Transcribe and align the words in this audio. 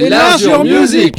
Enlarge 0.00 0.46
music 0.64 1.16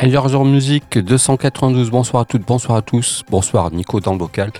Enlarge 0.00 0.36
Music 0.36 0.98
292, 0.98 1.90
bonsoir 1.90 2.22
à 2.22 2.24
toutes, 2.24 2.46
bonsoir 2.46 2.78
à 2.78 2.82
tous, 2.82 3.24
bonsoir 3.28 3.72
Nico 3.72 3.98
dans 3.98 4.12
le 4.12 4.18
bocal. 4.18 4.52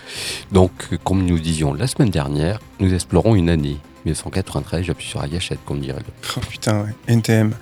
Donc, 0.51 0.73
comme 1.05 1.25
nous 1.25 1.39
disions 1.39 1.73
la 1.73 1.87
semaine 1.87 2.11
dernière, 2.11 2.59
nous 2.81 2.93
explorons 2.93 3.37
une 3.37 3.49
année. 3.49 3.77
1993, 4.05 4.85
j'appuie 4.85 5.07
sur 5.07 5.21
la 5.21 5.29
gâchette, 5.29 5.59
comme 5.67 5.81
dirait 5.81 5.99
le. 6.01 6.13
Oh 6.37 6.41
putain, 6.49 6.81
ouais. 6.83 6.89
NTM. 7.15 7.53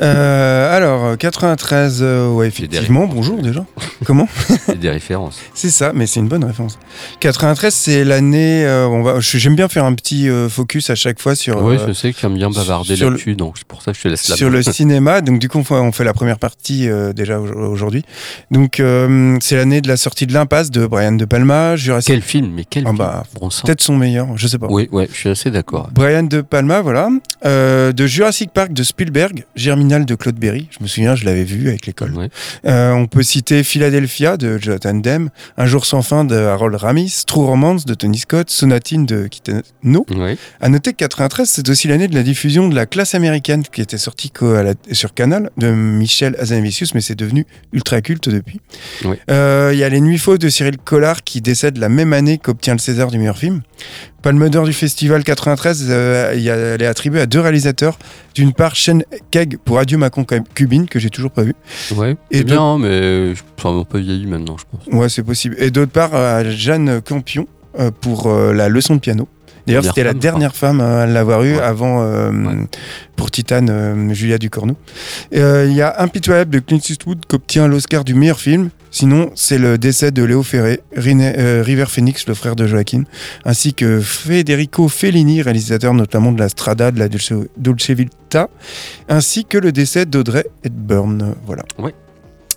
Euh, 0.00 0.76
alors, 0.76 1.16
93, 1.18 1.98
euh, 2.02 2.28
ouais, 2.30 2.48
effectivement, 2.48 3.06
bonjour 3.06 3.40
déjà. 3.42 3.64
Comment 4.04 4.28
C'est 4.66 4.78
des 4.78 4.90
références. 4.90 5.38
C'est 5.54 5.70
ça, 5.70 5.92
mais 5.94 6.06
c'est 6.06 6.20
une 6.20 6.28
bonne 6.28 6.44
référence. 6.44 6.78
93, 7.20 7.72
c'est 7.74 8.04
l'année. 8.04 8.64
euh, 8.64 8.86
on 8.88 9.02
va. 9.02 9.20
J'aime 9.20 9.56
bien 9.56 9.68
faire 9.68 9.84
un 9.84 9.94
petit 9.94 10.28
euh, 10.28 10.48
focus 10.48 10.90
à 10.90 10.94
chaque 10.94 11.20
fois 11.20 11.34
sur. 11.34 11.62
oui, 11.62 11.76
euh, 11.76 11.88
je 11.88 11.92
sais 11.92 12.12
que 12.12 12.18
tu 12.18 12.26
aimes 12.26 12.34
bien 12.34 12.50
bavarder 12.50 12.96
le- 12.96 13.10
là-dessus, 13.10 13.34
donc 13.34 13.58
c'est 13.58 13.66
pour 13.66 13.82
ça 13.82 13.92
que 13.92 13.98
je 13.98 14.02
te 14.02 14.08
laisse 14.08 14.28
la 14.28 14.36
sur 14.36 14.50
le 14.50 14.62
cinéma. 14.62 15.20
Donc 15.20 15.38
du 15.38 15.48
coup, 15.48 15.62
on 15.70 15.92
fait, 15.92 16.04
la 16.04 16.14
première 16.14 16.38
partie 16.38 16.88
euh, 16.88 17.12
déjà 17.12 17.38
au- 17.40 17.70
aujourd'hui. 17.70 18.04
Donc 18.50 18.80
euh, 18.80 19.36
c'est 19.40 19.56
l'année 19.56 19.80
de 19.80 19.88
la 19.88 19.96
sortie 19.96 20.26
de 20.26 20.32
l'impasse 20.32 20.70
de 20.70 20.86
Brian 20.86 21.12
De 21.12 21.24
Palma, 21.24 21.76
Jurassic. 21.76 22.12
Quel 22.14 22.22
film, 22.22 22.52
mais 22.54 22.64
quel 22.68 22.84
Ah 22.84 22.88
film 22.88 22.98
bah. 22.98 23.22
Peut-être 23.64 23.82
son 23.82 23.96
meilleur, 23.96 24.28
je 24.36 24.46
sais 24.46 24.58
pas. 24.58 24.68
Oui, 24.70 24.88
ouais, 24.92 25.08
je 25.12 25.16
suis 25.18 25.28
assez 25.28 25.50
d'accord. 25.50 25.73
Brian 25.92 26.22
De 26.24 26.40
Palma, 26.40 26.80
voilà. 26.80 27.08
Euh, 27.44 27.92
de 27.92 28.06
Jurassic 28.06 28.50
Park 28.52 28.72
de 28.72 28.82
Spielberg, 28.82 29.44
Germinal 29.54 30.04
de 30.06 30.14
Claude 30.14 30.36
Berry. 30.36 30.68
Je 30.70 30.82
me 30.82 30.88
souviens, 30.88 31.14
je 31.14 31.24
l'avais 31.24 31.44
vu 31.44 31.68
avec 31.68 31.86
l'école. 31.86 32.12
Ouais. 32.12 32.28
Euh, 32.66 32.92
on 32.92 33.06
peut 33.06 33.22
citer 33.22 33.62
Philadelphia 33.62 34.36
de 34.36 34.58
Jonathan 34.58 34.94
Demme, 34.94 35.30
Un 35.56 35.66
jour 35.66 35.84
sans 35.86 36.02
fin 36.02 36.24
de 36.24 36.36
Harold 36.36 36.74
Ramis, 36.76 37.24
True 37.26 37.44
Romance 37.44 37.84
de 37.84 37.94
Tony 37.94 38.18
Scott, 38.18 38.50
Sonatine 38.50 39.06
de 39.06 39.26
Kitano. 39.26 40.06
Ouais. 40.16 40.36
À 40.60 40.68
noter 40.68 40.92
que 40.92 40.98
93, 40.98 41.48
c'est 41.48 41.68
aussi 41.68 41.88
l'année 41.88 42.08
de 42.08 42.14
la 42.14 42.22
diffusion 42.22 42.68
de 42.68 42.74
La 42.74 42.86
classe 42.86 43.14
américaine 43.14 43.62
qui 43.62 43.80
était 43.80 43.98
sortie 43.98 44.32
sur 44.92 45.14
Canal 45.14 45.50
de 45.58 45.70
Michel 45.70 46.36
Hazanavicius, 46.38 46.94
mais 46.94 47.00
c'est 47.00 47.14
devenu 47.14 47.46
ultra 47.72 48.00
culte 48.00 48.28
depuis. 48.28 48.60
Euh, 49.30 49.70
Il 49.72 49.78
y 49.78 49.84
a 49.84 49.88
Les 49.88 50.00
Nuits 50.00 50.18
Fausses 50.18 50.38
de 50.38 50.48
Cyril 50.48 50.78
Collard 50.78 51.22
qui 51.24 51.40
décède 51.40 51.78
la 51.78 51.88
même 51.88 52.12
année 52.12 52.38
qu'obtient 52.38 52.74
le 52.74 52.78
César 52.78 53.10
du 53.10 53.18
meilleur 53.18 53.38
film. 53.38 53.62
Palme 54.24 54.48
d'or 54.48 54.64
du 54.64 54.72
festival 54.72 55.22
93, 55.22 55.86
euh, 55.90 56.32
y 56.38 56.48
a- 56.48 56.54
elle 56.56 56.80
est 56.82 56.86
attribuée 56.86 57.20
à 57.20 57.26
deux 57.26 57.40
réalisateurs. 57.40 57.98
D'une 58.34 58.54
part, 58.54 58.74
Shane 58.74 59.04
Keg 59.30 59.58
pour 59.62 59.78
Adieu 59.78 59.98
ma 59.98 60.08
concubine, 60.08 60.88
que 60.88 60.98
j'ai 60.98 61.10
toujours 61.10 61.30
pas 61.30 61.42
vu. 61.42 61.52
Ouais, 61.94 62.16
Et 62.30 62.42
bien, 62.42 62.78
mais 62.78 63.34
je 63.34 63.42
suis 63.58 63.68
un 63.68 63.84
peu 63.84 63.98
vieilli 63.98 64.24
maintenant, 64.26 64.56
je 64.58 64.64
pense. 64.70 64.94
Ouais, 64.98 65.10
c'est 65.10 65.22
possible. 65.22 65.56
Et 65.58 65.70
d'autre 65.70 65.92
part, 65.92 66.14
à 66.14 66.42
Jeanne 66.42 67.02
Campion 67.02 67.46
euh, 67.78 67.90
pour 68.00 68.28
euh, 68.28 68.54
la 68.54 68.70
leçon 68.70 68.94
de 68.94 69.00
piano. 69.00 69.28
D'ailleurs, 69.66 69.84
c'était 69.84 70.04
la 70.04 70.14
dernière 70.14 70.56
femme 70.56 70.80
à 70.80 71.04
l'avoir 71.06 71.42
eu 71.42 71.56
Ouais. 71.56 71.60
avant 71.62 72.02
euh, 72.02 72.30
Ouais. 72.30 72.66
pour 73.16 73.30
Titane, 73.30 73.68
euh, 73.70 74.14
Julia 74.14 74.38
Ducorneau. 74.38 74.76
Euh, 75.34 75.66
Il 75.68 75.74
y 75.74 75.82
a 75.82 76.00
Impitoyable 76.02 76.50
de 76.50 76.60
Clint 76.60 76.78
Eastwood 76.88 77.26
qui 77.28 77.34
obtient 77.36 77.66
l'Oscar 77.68 78.04
du 78.04 78.14
meilleur 78.14 78.40
film. 78.40 78.70
Sinon, 78.94 79.32
c'est 79.34 79.58
le 79.58 79.76
décès 79.76 80.12
de 80.12 80.22
Léo 80.22 80.44
Ferré, 80.44 80.78
Rine- 80.96 81.20
euh, 81.36 81.64
River 81.66 81.86
Phoenix, 81.88 82.28
le 82.28 82.34
frère 82.34 82.54
de 82.54 82.64
Joaquin, 82.68 83.02
ainsi 83.44 83.74
que 83.74 84.00
Federico 84.00 84.86
Fellini, 84.86 85.42
réalisateur 85.42 85.94
notamment 85.94 86.30
de 86.30 86.38
la 86.38 86.48
Strada, 86.48 86.92
de 86.92 87.00
la 87.00 87.08
Dolce, 87.08 87.32
Dolce 87.56 87.90
Vita, 87.90 88.48
ainsi 89.08 89.44
que 89.46 89.58
le 89.58 89.72
décès 89.72 90.06
d'Audrey 90.06 90.46
Hepburn. 90.62 91.34
Voilà. 91.44 91.64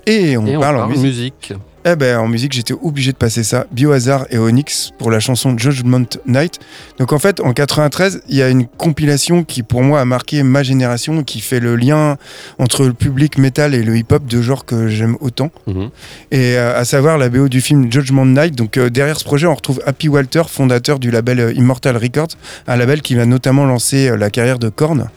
Et 0.05 0.37
on 0.37 0.45
Et 0.45 0.55
on 0.55 0.59
parle 0.59 0.77
en 0.77 0.87
musique. 0.89 1.53
Eh 1.89 1.95
ben, 1.95 2.19
en 2.19 2.27
musique, 2.27 2.51
j'étais 2.51 2.73
obligé 2.73 3.13
de 3.13 3.17
passer 3.17 3.43
ça. 3.43 3.65
Biohazard 3.71 4.25
et 4.29 4.37
Onyx 4.37 4.91
pour 4.97 5.09
la 5.09 5.21
chanson 5.21 5.57
Judgment 5.57 6.05
Night. 6.25 6.59
Donc 6.99 7.13
en 7.13 7.19
fait, 7.19 7.39
en 7.39 7.53
93, 7.53 8.23
il 8.27 8.35
y 8.35 8.41
a 8.41 8.49
une 8.49 8.67
compilation 8.67 9.45
qui, 9.45 9.63
pour 9.63 9.83
moi, 9.83 10.01
a 10.01 10.05
marqué 10.05 10.43
ma 10.43 10.63
génération, 10.63 11.23
qui 11.23 11.39
fait 11.39 11.61
le 11.61 11.77
lien 11.77 12.17
entre 12.59 12.83
le 12.83 12.91
public 12.91 13.37
metal 13.37 13.73
et 13.73 13.83
le 13.83 13.95
hip-hop 13.95 14.25
de 14.25 14.41
genre 14.41 14.65
que 14.65 14.89
j'aime 14.89 15.15
autant. 15.21 15.49
Mhm. 15.65 15.89
Et 16.31 16.57
euh, 16.57 16.77
à 16.77 16.83
savoir 16.83 17.17
la 17.17 17.29
BO 17.29 17.47
du 17.47 17.61
film 17.61 17.89
Judgment 17.89 18.25
Night. 18.25 18.53
Donc 18.53 18.75
euh, 18.75 18.89
derrière 18.89 19.17
ce 19.17 19.23
projet, 19.23 19.47
on 19.47 19.55
retrouve 19.55 19.81
Happy 19.85 20.09
Walter, 20.09 20.43
fondateur 20.49 20.99
du 20.99 21.09
label 21.09 21.39
euh, 21.39 21.53
Immortal 21.53 21.95
Records, 21.95 22.35
un 22.67 22.75
label 22.75 23.01
qui 23.01 23.15
va 23.15 23.25
notamment 23.25 23.65
lancer 23.65 24.15
la 24.17 24.29
carrière 24.29 24.59
de 24.59 24.67
Korn. 24.67 25.09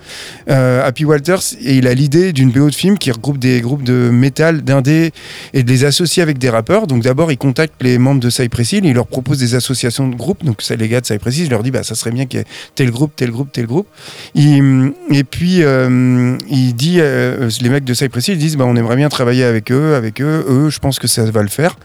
Euh, 0.49 0.87
Happy 0.87 1.05
Walters, 1.05 1.55
et 1.61 1.77
il 1.77 1.89
a 1.89 1.95
l'idée 1.95 2.33
d'une 2.33 2.51
BO 2.51 2.71
de 2.71 2.75
film 2.75 2.97
qui 2.97 3.11
regroupe 3.11 3.39
des 3.39 3.61
groupes 3.61 3.83
de 3.83 4.11
métal, 4.11 4.63
d'indé 4.63 5.11
et 5.53 5.65
de 5.65 5.69
les 5.69 5.85
associer 5.85 6.23
avec 6.23 6.39
des 6.39 6.49
rappeurs. 6.49 6.60
Donc 6.87 7.03
d'abord, 7.03 7.33
il 7.33 7.39
contacte 7.39 7.75
les 7.81 7.99
membres 7.99 8.21
de 8.21 8.31
Cypress 8.31 8.73
Hill, 8.73 8.85
il 8.85 8.95
leur 8.95 9.07
propose 9.07 9.39
des 9.39 9.55
associations 9.55 10.09
de 10.09 10.15
groupes. 10.15 10.45
Donc 10.45 10.63
c'est 10.63 10.77
les 10.77 10.89
gars 10.89 11.01
de 11.01 11.07
Cypress 11.07 11.39
Hill, 11.39 11.45
je 11.47 11.51
leur 11.51 11.63
dis 11.63 11.71
bah 11.71 11.83
ça 11.83 11.95
serait 11.95 12.11
bien 12.11 12.27
qu'il 12.27 12.41
y 12.41 12.43
ait 12.43 12.47
tel 12.75 12.91
groupe, 12.91 13.13
tel 13.17 13.31
groupe, 13.31 13.51
tel 13.53 13.67
groupe. 13.67 13.87
Il- 14.35 14.93
et 15.11 15.25
puis 15.25 15.63
euh, 15.63 16.37
il 16.49 16.75
dit, 16.75 16.99
euh, 17.01 17.49
les 17.61 17.69
mecs 17.69 17.85
de 17.85 17.95
Cypress 17.95 18.29
Hill 18.29 18.39
disent 18.39 18.57
bah 18.57 18.65
on 18.67 18.77
aimerait 18.77 18.97
bien 18.97 19.09
travailler 19.09 19.45
avec 19.45 19.73
eux, 19.73 19.95
avec 19.95 20.21
eux. 20.21 20.45
Eux, 20.49 20.71
je 20.71 20.79
pense 20.79 20.99
que 20.99 21.07
ça 21.09 21.25
va 21.31 21.43
le 21.43 21.49
faire. 21.49 21.77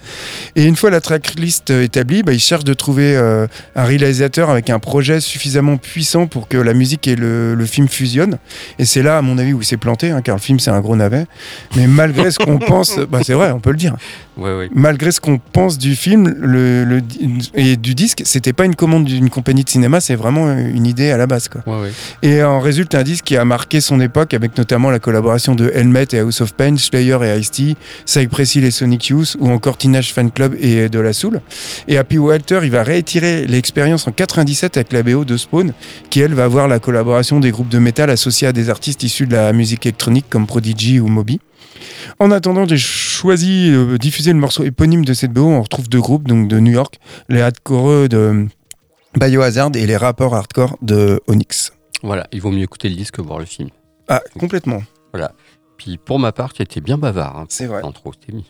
Et 0.56 0.66
une 0.66 0.75
fois 0.75 0.90
la 0.90 1.02
tracklist 1.02 1.72
euh, 1.72 1.84
établie, 1.84 2.24
bah, 2.24 2.34
ils 2.34 2.40
cherchent 2.40 2.63
de 2.63 2.74
trouver 2.74 3.16
euh, 3.16 3.47
un 3.75 3.84
réalisateur 3.84 4.50
avec 4.50 4.69
un 4.69 4.80
projet 4.80 5.19
suffisamment 5.19 5.78
puissant 5.78 6.28
pour 6.28 6.47
que 6.47 6.57
la 6.57 6.74
musique 6.74 7.07
et 7.07 7.16
le, 7.16 7.56
le 7.56 7.66
film 7.66 7.88
fusionnent. 7.88 8.38
Et 8.80 8.86
c'est 8.86 9.02
là, 9.03 9.18
à 9.18 9.22
mon 9.22 9.38
avis, 9.38 9.53
où 9.53 9.62
il 9.62 9.66
s'est 9.66 9.78
planté, 9.78 10.12
hein, 10.12 10.22
car 10.22 10.36
le 10.36 10.42
film 10.42 10.59
c'est 10.59 10.72
un 10.72 10.81
gros 10.81 10.96
navet. 10.96 11.25
Mais 11.75 11.88
malgré 11.88 12.31
ce 12.31 12.40
qu'on 12.40 12.57
pense, 12.59 12.97
bah, 13.09 13.19
c'est 13.24 13.34
vrai, 13.34 13.52
on 13.52 13.59
peut 13.59 13.72
le 13.72 13.78
dire. 13.78 13.96
Ouais, 14.38 14.56
ouais. 14.57 14.69
Malgré 14.73 15.12
ce 15.12 15.19
qu'on 15.22 15.38
pense 15.38 15.78
du 15.78 15.96
film 15.96 16.35
le, 16.40 16.84
le- 16.84 17.01
et 17.53 17.78
du 17.78 17.96
disque, 17.96 18.22
c'était 18.25 18.53
pas 18.53 18.66
une 18.66 18.75
commande 18.75 19.06
d'une 19.06 19.29
compagnie 19.29 19.63
de 19.63 19.69
cinéma, 19.69 20.01
c'est 20.01 20.16
vraiment 20.16 20.51
une 20.51 20.85
idée 20.85 21.12
à 21.12 21.18
la 21.18 21.25
base. 21.28 21.47
Quoi. 21.47 21.62
Ouais, 21.66 21.84
ouais. 21.84 21.91
Et 22.22 22.44
en 22.44 22.59
résulte 22.59 22.95
un 22.95 23.03
disque 23.03 23.25
qui 23.25 23.38
a 23.38 23.45
marqué 23.45 23.81
son 23.81 24.00
époque 24.01 24.34
avec 24.34 24.57
notamment 24.57 24.90
la 24.91 25.00
collaboration 25.00 25.56
de 25.56 25.72
Helmet 25.74 26.07
et 26.12 26.19
House 26.19 26.41
of 26.41 26.53
Pain, 26.53 26.75
Slayer 26.78 27.18
et 27.24 27.40
Ice-T, 27.40 27.75
Cypress 28.06 28.56
Hill 28.56 28.66
et 28.66 28.72
Sonic 28.72 29.07
Youth 29.07 29.38
ou 29.40 29.50
encore 29.50 29.78
Teenage 29.78 30.13
Fan 30.13 30.31
Club 30.31 30.56
et 30.59 30.90
De 30.90 31.00
La 31.00 31.13
Soul. 31.13 31.41
Et 31.88 31.97
Happy 31.97 32.18
Walter, 32.18 32.59
il 32.63 32.72
va 32.72 32.84
réitérer 32.84 33.45
l'expérience 33.47 34.07
en 34.07 34.12
97 34.12 34.78
avec 34.78 34.91
la 34.94 35.03
BO 35.03 35.24
de 35.25 35.38
Spawn, 35.38 35.72
qui 36.09 36.19
elle 36.19 36.34
va 36.34 36.44
avoir 36.45 36.68
la 36.68 36.79
collaboration 36.79 37.40
des 37.40 37.51
groupes 37.51 37.69
de 37.69 37.79
métal 37.79 38.09
associés 38.09 38.47
à 38.47 38.51
des 38.53 38.69
artistes 38.69 39.03
issus 39.03 39.28
de 39.28 39.34
la 39.35 39.53
musique 39.53 39.85
électronique 39.85 40.25
comme 40.29 40.45
Prodigy 40.45 41.00
ou 41.00 41.07
Moby. 41.07 41.40
En 42.19 42.31
attendant, 42.31 42.66
j'ai 42.68 42.78
choisi 42.78 43.72
de 43.72 43.97
diffuser 43.97 44.34
le 44.34 44.40
morceau 44.40 44.63
éponyme 44.63 45.03
de 45.06 45.13
cette 45.13 45.31
BO. 45.31 45.46
On 45.47 45.62
retrouve 45.62 45.90
deux 45.90 46.00
groupes, 46.02 46.28
donc 46.28 46.47
de 46.47 46.59
New 46.59 46.72
York, 46.72 47.00
les 47.30 47.41
hardcore 47.41 48.08
de 48.09 48.47
Biohazard 49.19 49.72
et 49.75 49.86
les 49.86 49.97
rappeurs 49.97 50.34
hardcore 50.34 50.78
de 50.81 51.22
Onyx. 51.28 51.74
Voilà, 52.03 52.28
il 52.31 52.41
vaut 52.41 52.52
mieux 52.52 52.63
écouter 52.63 52.90
le 52.90 52.96
disque 52.96 53.16
que 53.16 53.22
voir 53.22 53.40
le 53.40 53.46
film. 53.46 53.69
Ah, 54.08 54.22
complètement. 54.40 54.84
Puis 55.78 55.97
pour 55.97 56.19
ma 56.19 56.31
part, 56.31 56.53
tu 56.53 56.62
étais 56.62 56.81
bien 56.81 56.97
bavard. 56.97 57.38
Hein, 57.38 57.46
C'est 57.50 57.66
vrai. 57.66 57.81
trop, 57.94 58.13
mis. 58.31 58.46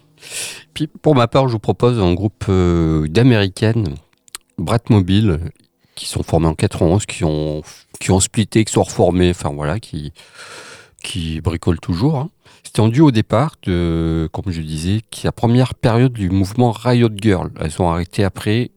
Puis 0.74 0.88
pour 0.88 1.16
ma 1.16 1.28
part, 1.28 1.48
je 1.48 1.54
vous 1.54 1.60
propose 1.60 2.00
un 2.00 2.14
groupe 2.14 2.46
euh, 2.50 3.08
d'américaines, 3.08 3.96
Bratmobile, 4.58 5.40
qui 5.96 6.06
sont 6.08 6.24
formés 6.24 6.48
en 6.48 6.56
91, 6.56 7.06
qui 7.06 7.24
ont, 7.24 7.62
qui 8.00 8.12
ont 8.12 8.20
splitté, 8.20 8.66
qui 8.66 8.74
sont 8.74 8.84
reformés, 8.84 9.30
enfin 9.32 9.52
voilà, 9.54 9.80
qui, 9.80 10.14
qui 11.04 11.42
bricolent 11.42 11.80
toujours. 11.80 12.18
hein. 12.18 12.30
C'était 12.66 12.80
en 12.82 12.88
duo 12.90 13.08
au 13.08 13.12
départ, 13.12 13.56
de, 13.64 14.28
comme 14.34 14.52
je 14.52 14.62
disais, 14.62 15.02
qui 15.12 15.26
la 15.26 15.32
première 15.32 15.76
période 15.76 16.12
du 16.12 16.30
mouvement 16.30 16.72
Riot 16.72 17.10
Girl. 17.16 17.52
Elles 17.62 17.82
ont 17.82 17.90
arrêté 17.90 18.24
après, 18.24 18.72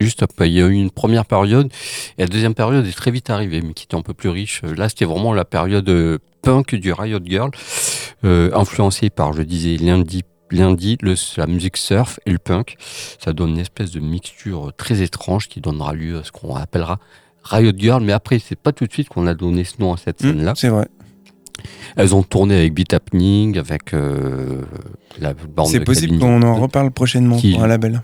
juste 0.00 0.22
après. 0.22 0.50
Il 0.50 0.54
y 0.54 0.62
a 0.62 0.66
eu 0.66 0.72
une 0.74 0.90
première 0.90 1.24
période, 1.24 1.72
et 2.18 2.22
la 2.22 2.26
deuxième 2.28 2.54
période 2.54 2.84
est 2.86 2.92
très 2.96 3.10
vite 3.10 3.30
arrivée, 3.30 3.62
mais 3.62 3.72
qui 3.72 3.84
était 3.84 3.94
un 3.96 4.02
peu 4.02 4.14
plus 4.14 4.28
riche. 4.28 4.62
Là, 4.62 4.88
c'était 4.88 5.04
vraiment 5.04 5.32
la 5.32 5.44
période 5.44 5.88
euh, 5.88 6.18
punk 6.42 6.74
du 6.74 6.92
Riot 6.92 7.20
Girl, 7.24 7.50
euh, 8.24 8.50
influencée 8.54 9.10
par, 9.10 9.32
je 9.32 9.42
disais, 9.42 9.76
lundi, 9.76 10.22
lundi 10.50 10.98
le, 11.00 11.14
la 11.36 11.46
musique 11.46 11.76
surf 11.76 12.18
et 12.26 12.32
le 12.32 12.38
punk. 12.38 12.76
Ça 13.22 13.32
donne 13.32 13.50
une 13.50 13.58
espèce 13.58 13.92
de 13.92 14.00
mixture 14.00 14.72
très 14.76 15.00
étrange 15.02 15.48
qui 15.48 15.60
donnera 15.60 15.94
lieu 15.94 16.18
à 16.18 16.24
ce 16.24 16.32
qu'on 16.32 16.56
appellera 16.56 16.98
Riot 17.44 17.72
Girl, 17.76 18.02
mais 18.02 18.12
après, 18.12 18.38
c'est 18.38 18.58
pas 18.58 18.72
tout 18.72 18.86
de 18.86 18.92
suite 18.92 19.08
qu'on 19.08 19.26
a 19.26 19.34
donné 19.34 19.64
ce 19.64 19.80
nom 19.80 19.94
à 19.94 19.96
cette 19.96 20.20
Mmh, 20.22 20.26
scène-là. 20.26 20.52
c'est 20.56 20.68
vrai. 20.68 20.88
Elles 21.96 22.14
ont 22.14 22.22
tourné 22.22 22.56
avec 22.56 22.74
Beat 22.74 22.92
Happening, 22.94 23.58
avec 23.58 23.94
euh, 23.94 24.62
la 25.20 25.34
bande 25.34 25.68
C'est 25.68 25.80
possible 25.80 26.18
qu'on 26.18 26.42
en 26.42 26.54
reparle 26.56 26.90
prochainement 26.90 27.36
Qui- 27.36 27.52
pour 27.52 27.62
un 27.64 27.66
label. 27.66 28.02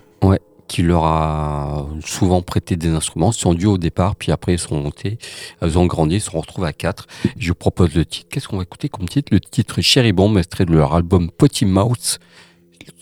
qui 0.67 0.81
leur 0.81 1.05
a 1.05 1.87
souvent 2.05 2.41
prêté 2.41 2.75
des 2.75 2.89
instruments. 2.89 3.31
Ils 3.31 3.35
sont 3.39 3.53
duo 3.53 3.75
au 3.75 3.77
départ, 3.77 4.17
puis 4.17 4.33
après 4.33 4.51
ils 4.55 4.59
sont 4.59 4.75
montés, 4.77 5.17
elles 5.61 5.77
ont 5.77 5.85
grandi, 5.85 6.15
ils 6.15 6.21
se 6.21 6.29
retrouvés 6.29 6.67
à 6.67 6.73
quatre. 6.73 7.07
Je 7.37 7.47
vous 7.47 7.55
propose 7.55 7.95
le 7.95 8.03
titre. 8.03 8.27
Qu'est-ce 8.29 8.49
qu'on 8.49 8.57
va 8.57 8.63
écouter 8.63 8.89
comme 8.89 9.07
titre? 9.07 9.29
Le 9.31 9.39
titre 9.39 9.79
Cherry 9.79 10.11
Bomb, 10.11 10.37
extrait 10.37 10.65
de 10.65 10.73
leur 10.73 10.93
album 10.93 11.31
Potty 11.31 11.63
Mouth. 11.63 12.19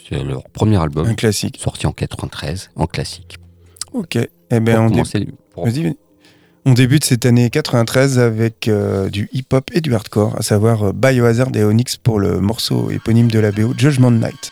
C'est 0.07 0.23
leur 0.23 0.43
premier 0.49 0.77
album, 0.79 1.07
Un 1.07 1.15
classique. 1.15 1.57
sorti 1.59 1.87
en 1.87 1.91
93, 1.91 2.69
en 2.75 2.85
classique. 2.85 3.37
Ok. 3.93 4.15
Eh 4.51 4.59
ben, 4.59 4.75
Pour 4.75 4.83
on, 4.85 4.89
dé- 4.91 5.27
vas-y. 5.81 5.95
On 6.65 6.73
débute 6.73 7.05
cette 7.05 7.25
année 7.25 7.49
93 7.49 8.17
avec 8.17 8.67
euh, 8.67 9.09
du 9.09 9.29
hip-hop 9.33 9.69
et 9.73 9.81
du 9.81 9.93
hardcore, 9.93 10.35
à 10.37 10.41
savoir 10.41 10.87
euh, 10.87 10.93
Biohazard 10.93 11.49
et 11.53 11.63
Onyx 11.63 11.97
pour 11.97 12.19
le 12.19 12.39
morceau 12.39 12.89
éponyme 12.89 13.29
de 13.29 13.39
la 13.39 13.51
BO 13.51 13.73
Judgment 13.77 14.11
Night. 14.11 14.51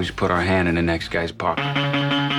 Just 0.00 0.16
put 0.16 0.30
our 0.30 0.42
hand 0.42 0.68
in 0.68 0.74
the 0.74 0.82
next 0.82 1.08
guy's 1.08 1.32
pocket. 1.32 2.33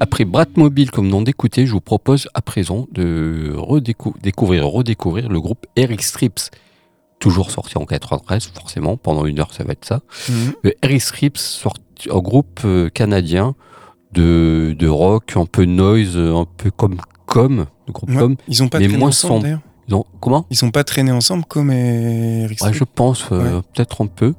Après 0.00 0.24
Bratmobile 0.24 0.90
comme 0.90 1.08
nom 1.08 1.22
d'écouter, 1.22 1.66
je 1.66 1.72
vous 1.72 1.80
propose 1.80 2.28
à 2.34 2.40
présent 2.40 2.86
de 2.92 3.52
redécouvrir, 3.56 4.66
redécouvrir 4.66 5.28
le 5.28 5.40
groupe 5.40 5.66
Eric 5.76 6.02
Strips. 6.02 6.50
Toujours 7.18 7.50
sorti 7.50 7.76
en 7.78 7.84
93, 7.84 8.46
forcément, 8.54 8.96
pendant 8.96 9.26
une 9.26 9.40
heure 9.40 9.52
ça 9.52 9.64
va 9.64 9.72
être 9.72 9.84
ça. 9.84 10.00
Mhm. 10.28 10.52
Le 10.62 10.74
Eric 10.82 11.02
Strips, 11.02 11.38
sorti, 11.38 11.82
un 12.12 12.20
groupe 12.20 12.60
euh, 12.64 12.88
canadien 12.90 13.56
de, 14.12 14.76
de 14.78 14.86
rock, 14.86 15.32
un 15.36 15.46
peu 15.46 15.64
noise, 15.64 16.16
un 16.16 16.46
peu 16.56 16.70
comme 16.70 16.98
comme, 17.26 17.66
le 17.86 17.92
groupe 17.92 18.10
Ouais. 18.10 18.16
comme. 18.16 18.36
Ils 18.46 18.62
ont 18.62 18.68
pas 18.68 18.78
mais 18.78 18.88
moins 18.88 19.12
sombre. 19.12 19.60
D'ailleurs. 19.88 20.04
Ils 20.08 20.14
ont- 20.14 20.18
comment 20.20 20.46
Ils 20.50 20.56
sont 20.56 20.70
pas 20.70 20.84
traînés 20.84 21.12
ensemble 21.12 21.44
comme 21.46 21.70
Eric 21.70 22.50
Ouais, 22.62 22.68
Stripp. 22.68 22.74
je 22.74 22.84
pense, 22.84 23.26
euh, 23.32 23.60
peut-être 23.74 24.02
un 24.02 24.06
peu. 24.06 24.34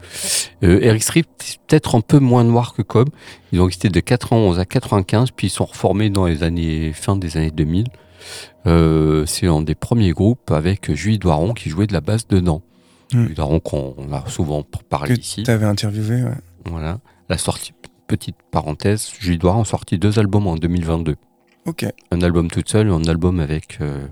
Euh, 0.64 0.80
Eric 0.82 1.04
Strip, 1.04 1.28
peut-être 1.68 1.96
un 1.96 2.02
peu 2.02 2.20
moins 2.20 2.44
noir 2.44 2.74
que 2.74 2.82
Com. 2.82 3.06
Ils 3.52 3.60
ont 3.62 3.66
existé 3.68 3.90
de 3.90 4.00
91 4.00 4.60
à 4.60 4.66
95, 4.66 5.32
puis 5.32 5.48
ils 5.48 5.52
sont 5.52 5.66
reformés 5.66 6.10
dans 6.10 6.26
les 6.26 6.44
années 6.44 6.94
fin 6.94 7.16
des 7.16 7.38
années 7.38 7.52
2000. 7.52 7.88
Euh, 8.68 9.26
c'est 9.26 9.48
un 9.48 9.62
des 9.62 9.76
premiers 9.76 10.12
groupes 10.12 10.52
avec 10.52 10.94
Julie 10.94 11.18
Doiron 11.20 11.54
qui 11.54 11.70
jouait 11.70 11.88
de 11.88 11.94
la 11.94 12.02
basse 12.02 12.28
dedans. 12.28 12.62
Hmm. 13.14 13.24
Julie 13.24 13.36
Doiron 13.36 13.60
qu'on 13.60 13.96
on 13.98 14.14
a 14.14 14.24
souvent 14.28 14.64
parlé 14.90 15.16
que 15.16 15.22
ici. 15.22 15.44
tu 15.44 15.52
avais 15.52 15.66
interviewé. 15.66 16.24
ouais. 16.24 16.38
Voilà. 16.66 17.00
La 17.30 17.38
sortie, 17.38 17.72
petite 18.08 18.36
parenthèse, 18.52 19.10
Julie 19.20 19.38
Doiron 19.38 19.62
a 19.62 19.66
sorti 19.66 19.98
deux 19.98 20.20
albums 20.20 20.48
en 20.48 20.56
2022. 20.56 21.16
Ok. 21.66 21.86
Un 22.12 22.22
album 22.22 22.50
toute 22.50 22.70
seule 22.70 22.90
un 22.90 23.04
album 23.06 23.40
avec, 23.40 23.78
euh, 23.82 24.08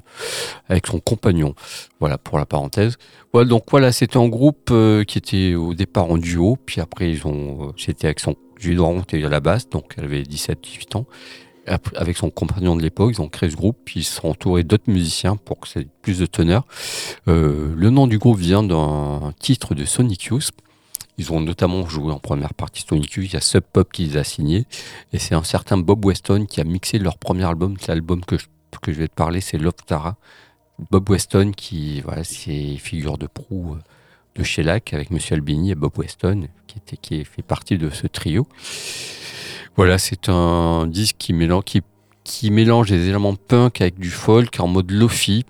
avec 0.70 0.88
son 0.88 1.00
compagnon. 1.00 1.56
Voilà 2.00 2.18
pour 2.18 2.38
la 2.38 2.46
parenthèse. 2.46 2.98
Voilà, 3.34 3.48
donc 3.48 3.64
voilà, 3.72 3.92
c'était 3.92 4.18
un 4.18 4.28
groupe 4.28 4.70
euh, 4.72 5.04
qui 5.04 5.18
était 5.18 5.56
au 5.56 5.74
départ 5.74 6.12
en 6.12 6.18
duo, 6.18 6.58
puis 6.66 6.82
après 6.82 7.10
ils 7.10 7.26
ont, 7.26 7.70
euh, 7.70 7.72
c'était 7.78 8.08
avec 8.08 8.20
son, 8.20 8.36
à 8.62 9.30
la 9.30 9.40
basse, 9.40 9.70
donc 9.70 9.94
elle 9.98 10.06
avait 10.06 10.24
17-18 10.24 10.98
ans. 10.98 11.06
Avec 11.96 12.16
son 12.16 12.30
compagnon 12.30 12.78
de 12.78 12.82
l'époque, 12.82 13.12
ils 13.14 13.22
ont 13.22 13.28
créé 13.28 13.50
ce 13.50 13.58
groupe, 13.58 13.78
puis 13.84 14.00
ils 14.00 14.04
se 14.04 14.22
sont 14.22 14.30
entourés 14.30 14.64
d'autres 14.64 14.90
musiciens 14.90 15.36
pour 15.36 15.60
que 15.60 15.68
ça 15.68 15.82
ait 15.82 15.88
plus 16.02 16.20
de 16.20 16.26
teneur. 16.26 16.66
Le 17.26 17.90
nom 17.90 18.08
du 18.08 18.18
groupe 18.20 18.40
vient 18.40 18.64
d'un 18.64 19.34
titre 19.38 19.76
de 19.76 19.84
Sonic 19.84 20.24
Youth. 20.26 20.52
Ils 21.18 21.32
ont 21.32 21.40
notamment 21.42 21.88
joué 21.88 22.12
en 22.12 22.20
première 22.20 22.54
partie 22.54 22.86
Sonic 22.88 23.14
Youth, 23.14 23.26
il 23.26 23.34
y 23.34 23.38
a 23.38 23.42
Sub 23.42 23.64
Pop 23.64 23.92
qui 23.92 24.06
les 24.06 24.18
a 24.18 24.24
signés, 24.24 24.66
et 25.14 25.20
c'est 25.20 25.36
un 25.36 25.44
certain 25.44 25.78
Bob 25.78 26.06
Weston 26.06 26.46
qui 26.46 26.62
a 26.62 26.64
mixé 26.64 27.00
leur 27.00 27.18
premier 27.18 27.46
album, 27.46 27.76
l'album 27.88 28.24
que 28.24 28.38
je, 28.38 28.46
que 28.82 28.94
je 28.94 29.00
vais 29.00 29.08
te 29.08 29.16
parler, 29.16 29.42
c'est 29.42 29.58
Love 29.58 29.74
Tara. 29.86 30.18
Bob 30.92 31.10
Weston 31.10 31.54
qui, 31.56 32.02
voilà, 32.02 32.24
c'est 32.24 32.78
figure 32.78 33.18
de 33.18 33.26
proue 33.26 33.74
euh, 33.74 33.80
de 34.36 34.44
Shellac 34.44 34.94
avec 34.94 35.10
Monsieur 35.10 35.36
Albini 35.36 35.72
et 35.72 35.76
Bob 35.76 35.98
Weston 35.98 36.48
qui, 36.68 36.78
était, 36.78 36.98
qui 36.98 37.26
fait 37.26 37.42
partie 37.42 37.78
de 37.78 37.90
ce 37.90 38.06
trio. 38.06 38.48
Voilà, 39.76 39.98
c'est 39.98 40.30
un 40.30 40.86
disque 40.88 41.16
qui 41.18 41.34
mélange, 41.34 41.64
qui, 41.64 41.82
qui 42.24 42.52
mélange 42.52 42.90
des 42.90 43.08
éléments 43.08 43.36
punk 43.36 43.82
avec 43.82 44.00
du 44.00 44.12
folk 44.12 44.60
en 44.60 44.68
mode 44.68 44.92
lofi. 44.92 45.46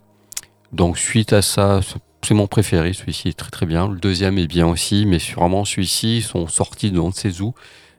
Donc 0.72 0.98
suite 0.98 1.34
à 1.34 1.42
ça, 1.42 1.82
c'est- 2.24 2.34
mon 2.34 2.48
préféré, 2.48 2.94
celui-ci 2.94 3.30
est 3.30 3.38
très 3.38 3.50
très 3.50 3.66
bien. 3.66 3.88
Le 3.88 4.00
deuxième 4.00 4.38
est 4.38 4.48
bien 4.48 4.68
aussi, 4.68 5.06
mais 5.06 5.20
sûrement 5.20 5.66
celui-ci, 5.66 6.18
ils 6.18 6.24
sont 6.24 6.48
sortis 6.48 6.92
de 6.92 7.00
on 7.00 7.12
ne. 7.12 7.54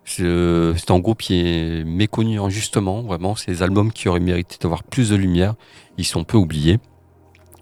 C'est 0.04 0.90
un 0.90 0.98
groupe 1.00 1.20
qui 1.20 1.34
est 1.40 1.84
méconnu 1.84 2.40
injustement, 2.40 3.02
vraiment. 3.02 3.36
C'est 3.36 3.50
des 3.50 3.62
albums 3.62 3.92
qui 3.92 4.08
auraient 4.08 4.20
mérité 4.20 4.56
d'avoir 4.60 4.82
plus 4.82 5.10
de 5.10 5.16
lumière. 5.16 5.54
Ils 5.98 6.06
sont 6.06 6.24
peu 6.24 6.38
oubliés. 6.38 6.78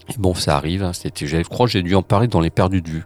Et 0.08 0.14
bon, 0.18 0.34
ça 0.34 0.56
arrive. 0.56 0.84
hein, 0.84 0.92
je 0.92 1.48
crois 1.48 1.66
j'ai 1.66 1.82
dû 1.82 1.96
en 1.96 2.02
parler 2.02 2.28
dans 2.28 2.38
Les 2.40 2.50
Perdus 2.50 2.82
de 2.82 2.88
Vue. 2.88 3.04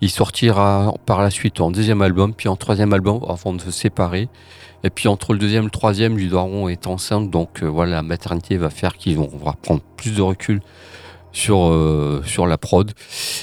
Il 0.00 0.10
sortira 0.10 0.92
par 1.06 1.22
la 1.22 1.30
suite 1.30 1.60
en 1.60 1.70
deuxième 1.70 2.02
album, 2.02 2.34
puis 2.34 2.48
en 2.48 2.56
troisième 2.56 2.92
album 2.92 3.20
avant 3.28 3.52
de 3.52 3.60
se 3.60 3.70
séparer. 3.70 4.28
Et 4.82 4.90
puis 4.90 5.06
entre 5.06 5.32
le 5.32 5.38
deuxième 5.38 5.62
et 5.62 5.66
le 5.66 5.70
troisième, 5.70 6.18
Ludoron 6.18 6.68
est 6.68 6.88
enceinte, 6.88 7.30
donc 7.30 7.62
euh, 7.62 7.66
voilà, 7.66 7.92
la 7.92 8.02
maternité 8.02 8.56
va 8.56 8.68
faire 8.70 8.96
qu'ils 8.96 9.16
vont 9.16 9.30
prendre 9.62 9.80
plus 9.96 10.14
de 10.16 10.20
recul 10.22 10.60
sur, 11.34 11.66
euh, 11.66 12.22
sur 12.24 12.46
la 12.46 12.56
prod. 12.56 12.92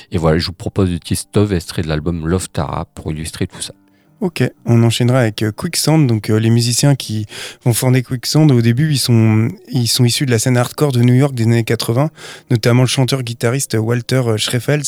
Et 0.09 0.17
voilà, 0.17 0.39
je 0.39 0.47
vous 0.47 0.53
propose 0.53 0.89
de 0.89 0.97
Tistov, 0.97 1.53
extrait 1.53 1.83
de 1.83 1.87
l'album 1.87 2.27
Love 2.27 2.49
Tara, 2.49 2.85
pour 2.85 3.11
illustrer 3.11 3.45
tout 3.45 3.61
ça. 3.61 3.73
Ok, 4.21 4.43
on 4.67 4.83
enchaînera 4.83 5.21
avec 5.21 5.41
euh, 5.41 5.51
Quicksand. 5.51 6.05
Donc 6.05 6.29
euh, 6.29 6.39
les 6.39 6.51
musiciens 6.51 6.93
qui 6.93 7.25
vont 7.65 7.73
fonder 7.73 8.03
Quicksand, 8.03 8.51
au 8.51 8.61
début, 8.61 8.91
ils 8.91 8.99
sont, 8.99 9.47
ils 9.71 9.87
sont 9.87 10.05
issus 10.05 10.27
de 10.27 10.31
la 10.31 10.37
scène 10.37 10.57
hardcore 10.57 10.91
de 10.91 11.01
New 11.01 11.15
York 11.15 11.33
des 11.33 11.45
années 11.45 11.63
80, 11.63 12.11
notamment 12.51 12.83
le 12.83 12.87
chanteur-guitariste 12.87 13.75
Walter 13.79 14.21
euh, 14.27 14.37
Schreffels. 14.37 14.83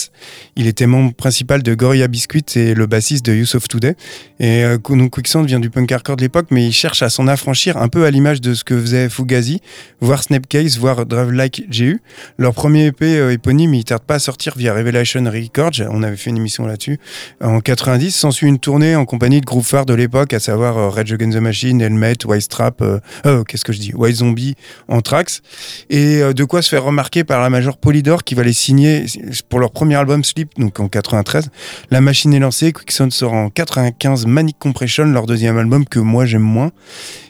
Il 0.55 0.67
était 0.67 0.85
membre 0.85 1.15
principal 1.15 1.63
de 1.63 1.73
Gorilla 1.73 2.07
Biscuit 2.07 2.45
et 2.55 2.75
le 2.75 2.85
bassiste 2.85 3.25
de 3.25 3.33
Youth 3.33 3.55
of 3.55 3.67
Today. 3.67 3.95
Et 4.39 4.63
euh, 4.63 4.77
donc 4.77 5.09
Quicksand 5.15 5.45
vient 5.45 5.59
du 5.59 5.71
punk 5.71 5.91
hardcore 5.91 6.17
de 6.17 6.21
l'époque, 6.21 6.47
mais 6.51 6.67
il 6.67 6.71
cherche 6.71 7.01
à 7.01 7.09
s'en 7.09 7.25
affranchir 7.25 7.77
un 7.77 7.87
peu 7.87 8.05
à 8.05 8.11
l'image 8.11 8.39
de 8.39 8.53
ce 8.53 8.63
que 8.63 8.79
faisait 8.79 9.09
Fugazi, 9.09 9.61
voire 9.99 10.21
Snapcase, 10.21 10.77
voire 10.77 11.07
Drive 11.07 11.31
Like 11.31 11.67
GU. 11.71 12.03
Leur 12.37 12.53
premier 12.53 12.85
EP 12.85 13.17
euh, 13.17 13.33
éponyme, 13.33 13.73
il 13.73 13.83
tarde 13.83 14.03
pas 14.03 14.15
à 14.15 14.19
sortir 14.19 14.53
via 14.55 14.75
Revelation 14.75 15.23
Records. 15.23 15.81
On 15.89 16.03
avait 16.03 16.17
fait 16.17 16.29
une 16.29 16.37
émission 16.37 16.67
là-dessus. 16.67 16.99
En 17.41 17.61
90, 17.61 18.11
s'ensuit 18.11 18.47
une 18.47 18.59
tournée 18.59 18.95
en 18.95 19.05
compagnie 19.05 19.22
de 19.29 19.45
groupes 19.45 19.65
phares 19.65 19.85
de 19.85 19.93
l'époque, 19.93 20.33
à 20.33 20.39
savoir 20.39 20.77
euh, 20.77 20.89
Rage 20.89 21.13
Against 21.13 21.37
the 21.37 21.41
Machine, 21.41 21.81
Helmet, 21.81 22.25
White 22.25 22.41
Strap, 22.41 22.81
euh, 22.81 22.99
euh, 23.25 23.43
qu'est-ce 23.43 23.63
que 23.63 23.71
je 23.71 23.79
dis, 23.79 23.93
White 23.93 24.17
Zombie, 24.17 24.55
Anthrax, 24.89 25.41
et 25.89 26.21
de 26.33 26.43
quoi 26.43 26.61
se 26.61 26.69
faire 26.69 26.83
remarquer 26.83 27.23
par 27.23 27.41
la 27.41 27.49
major 27.49 27.77
Polydor 27.77 28.23
qui 28.23 28.35
va 28.35 28.43
les 28.43 28.53
signer 28.53 29.05
pour 29.49 29.59
leur 29.59 29.71
premier 29.71 29.95
album 29.95 30.23
Sleep, 30.23 30.51
donc 30.57 30.79
en 30.79 30.87
93. 30.89 31.49
La 31.89 32.01
machine 32.01 32.33
est 32.33 32.39
lancée, 32.39 32.73
Quicksand 32.73 33.11
sort 33.11 33.33
en 33.33 33.49
95 33.49 34.25
Manic 34.25 34.57
Compression, 34.59 35.05
leur 35.05 35.25
deuxième 35.25 35.57
album 35.57 35.85
que 35.85 35.99
moi 35.99 36.25
j'aime 36.25 36.41
moins. 36.41 36.71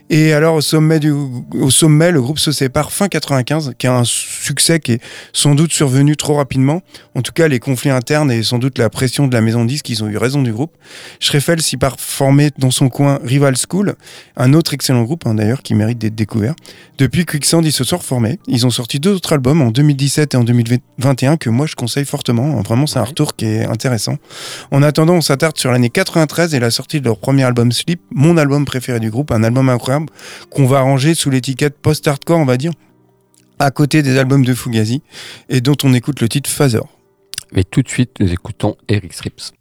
Et 0.09 0.33
alors 0.33 0.55
au 0.55 0.61
sommet, 0.61 0.99
du, 0.99 1.11
au 1.11 1.69
sommet, 1.69 2.11
le 2.11 2.21
groupe 2.21 2.37
se 2.37 2.51
sépare 2.51 2.91
fin 2.91 3.07
95, 3.07 3.73
qui 3.77 3.87
a 3.87 3.95
un 3.95 4.03
succès 4.03 4.79
qui 4.79 4.93
est 4.93 5.01
sans 5.31 5.55
doute 5.55 5.71
survenu 5.71 6.17
trop 6.17 6.35
rapidement. 6.35 6.81
En 7.15 7.21
tout 7.21 7.31
cas, 7.31 7.47
les 7.47 7.59
conflits 7.59 7.89
internes 7.89 8.31
et 8.31 8.43
sans 8.43 8.59
doute 8.59 8.77
la 8.77 8.89
pression 8.89 9.27
de 9.27 9.33
la 9.33 9.41
maison 9.41 9.63
de 9.63 9.69
disques, 9.69 9.89
ils 9.89 10.03
ont 10.03 10.09
eu 10.09 10.17
raison 10.17 10.41
du 10.41 10.51
groupe. 10.51 10.75
Schreffel 11.19 11.61
s'y 11.61 11.77
part 11.77 11.95
former 11.99 12.51
dans 12.57 12.69
son 12.69 12.89
coin 12.89 13.19
Rival 13.23 13.55
School, 13.55 13.95
un 14.35 14.53
autre 14.53 14.73
excellent 14.73 15.03
groupe 15.03 15.25
hein, 15.25 15.35
d'ailleurs 15.35 15.63
qui 15.63 15.73
mérite 15.73 15.99
d'être 15.99 16.15
découvert. 16.15 16.53
Depuis 16.97 17.25
Quicksand, 17.25 17.65
ils 17.65 17.71
se 17.71 17.83
sont 17.83 17.97
reformés. 17.97 18.39
Ils 18.47 18.67
ont 18.67 18.71
sorti 18.71 18.99
deux 18.99 19.13
autres 19.13 19.33
albums 19.33 19.61
en 19.61 19.71
2017 19.71 20.33
et 20.33 20.37
en 20.37 20.43
2021 20.43 21.37
que 21.37 21.49
moi 21.49 21.65
je 21.65 21.75
conseille 21.75 22.05
fortement. 22.05 22.61
Vraiment, 22.61 22.87
c'est 22.87 22.99
un 22.99 23.03
retour 23.03 23.35
qui 23.35 23.45
est 23.45 23.65
intéressant. 23.65 24.17
En 24.71 24.83
attendant, 24.83 25.13
on 25.13 25.21
s'attarde 25.21 25.57
sur 25.57 25.71
l'année 25.71 25.89
93 25.89 26.53
et 26.53 26.59
la 26.59 26.71
sortie 26.71 26.99
de 26.99 27.05
leur 27.05 27.17
premier 27.17 27.43
album 27.43 27.71
Sleep, 27.71 28.01
mon 28.11 28.37
album 28.37 28.65
préféré 28.65 28.99
du 28.99 29.09
groupe, 29.09 29.31
un 29.31 29.43
album 29.43 29.69
incroyable 29.69 29.92
qu'on 30.49 30.65
va 30.65 30.81
ranger 30.81 31.15
sous 31.15 31.29
l'étiquette 31.29 31.77
post-hardcore, 31.77 32.39
on 32.39 32.45
va 32.45 32.57
dire, 32.57 32.71
à 33.59 33.71
côté 33.71 34.01
des 34.03 34.17
albums 34.17 34.45
de 34.45 34.53
Fugazi 34.53 35.01
et 35.49 35.61
dont 35.61 35.77
on 35.83 35.93
écoute 35.93 36.21
le 36.21 36.29
titre 36.29 36.49
Phaser. 36.49 36.81
Mais 37.51 37.63
tout 37.63 37.81
de 37.81 37.89
suite, 37.89 38.19
nous 38.19 38.31
écoutons 38.31 38.75
Eric 38.87 39.13
Strips. 39.13 39.51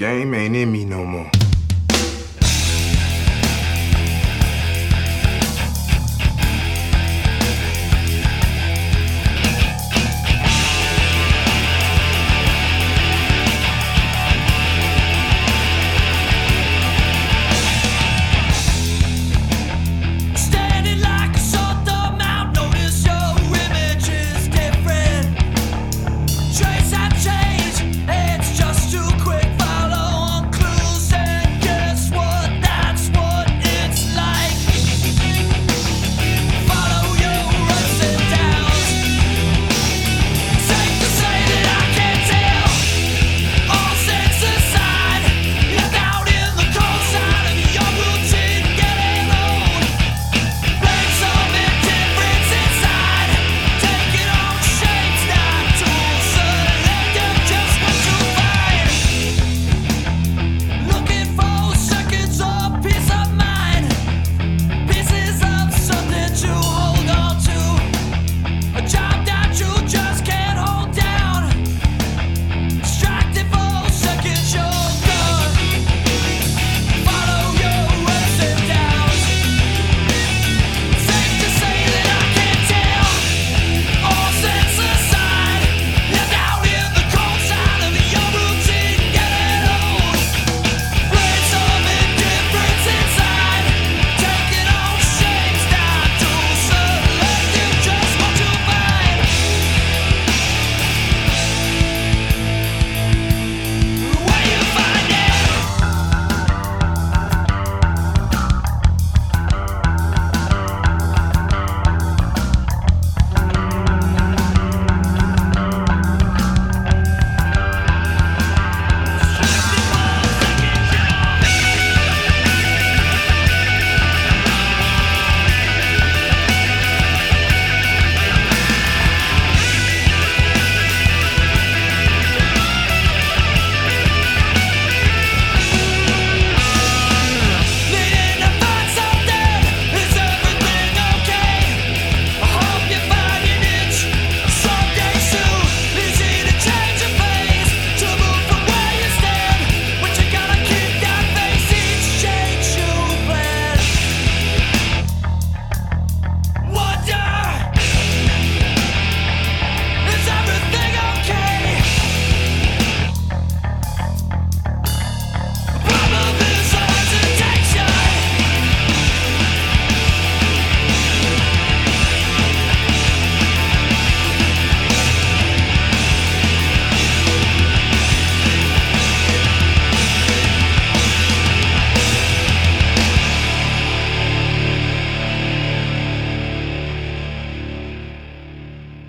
Game 0.00 0.32
ain't 0.32 0.56
in 0.56 0.72
me 0.72 0.86
no 0.86 1.04
more. 1.04 1.29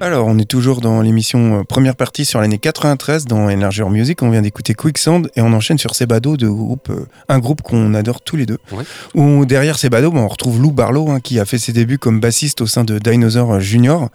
Alors, 0.04 0.26
on 0.26 0.40
est 0.40 0.46
toujours 0.46 0.82
dans 0.82 1.00
l'émission 1.04 1.60
euh, 1.60 1.64
première 1.64 1.96
partie 1.96 2.26
sur 2.26 2.42
l'année 2.42 2.58
93 2.58 3.26
dans 3.26 3.52
Energy 3.52 3.84
Music. 3.84 4.24
On 4.24 4.32
vient 4.32 4.42
d'écouter 4.42 4.74
Quicksand 4.74 5.30
et 5.36 5.42
on 5.42 5.54
enchaîne 5.54 5.78
sur 5.78 5.94
Sebado, 5.94 6.38
de 6.38 6.48
groupe, 6.48 6.90
euh, 6.90 7.06
un 7.30 7.38
groupe 7.38 7.62
qu'on 7.62 7.94
adore 7.94 8.20
tous 8.22 8.36
les 8.36 8.48
deux. 8.48 8.58
Ouais. 8.72 8.84
Où 9.14 9.46
derrière 9.46 9.78
Sebado, 9.78 10.10
bah, 10.10 10.22
on 10.22 10.28
retrouve 10.28 10.60
Lou 10.60 10.72
Barlow 10.72 11.12
hein, 11.12 11.20
qui 11.20 11.40
a 11.40 11.46
fait 11.46 11.60
ses 11.60 11.72
débuts 11.72 12.00
comme 12.00 12.20
bassiste 12.20 12.62
au 12.62 12.66
sein 12.66 12.84
de 12.84 12.98
Dinosaur 12.98 13.60
Junior. 13.60 14.10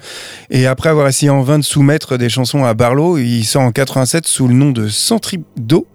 Et 0.50 0.66
après 0.66 0.88
avoir 0.88 1.06
essayé 1.06 1.30
en 1.30 1.42
vain 1.42 1.60
de 1.60 1.64
soumettre 1.64 2.18
des 2.18 2.30
chansons 2.30 2.64
à 2.64 2.74
Barlow, 2.74 3.16
il 3.18 3.44
sort 3.44 3.62
en 3.62 3.70
87 3.70 4.26
sous 4.26 4.48
le 4.48 4.54
nom 4.54 4.72
de 4.72 4.88
Centrido, 4.88 5.86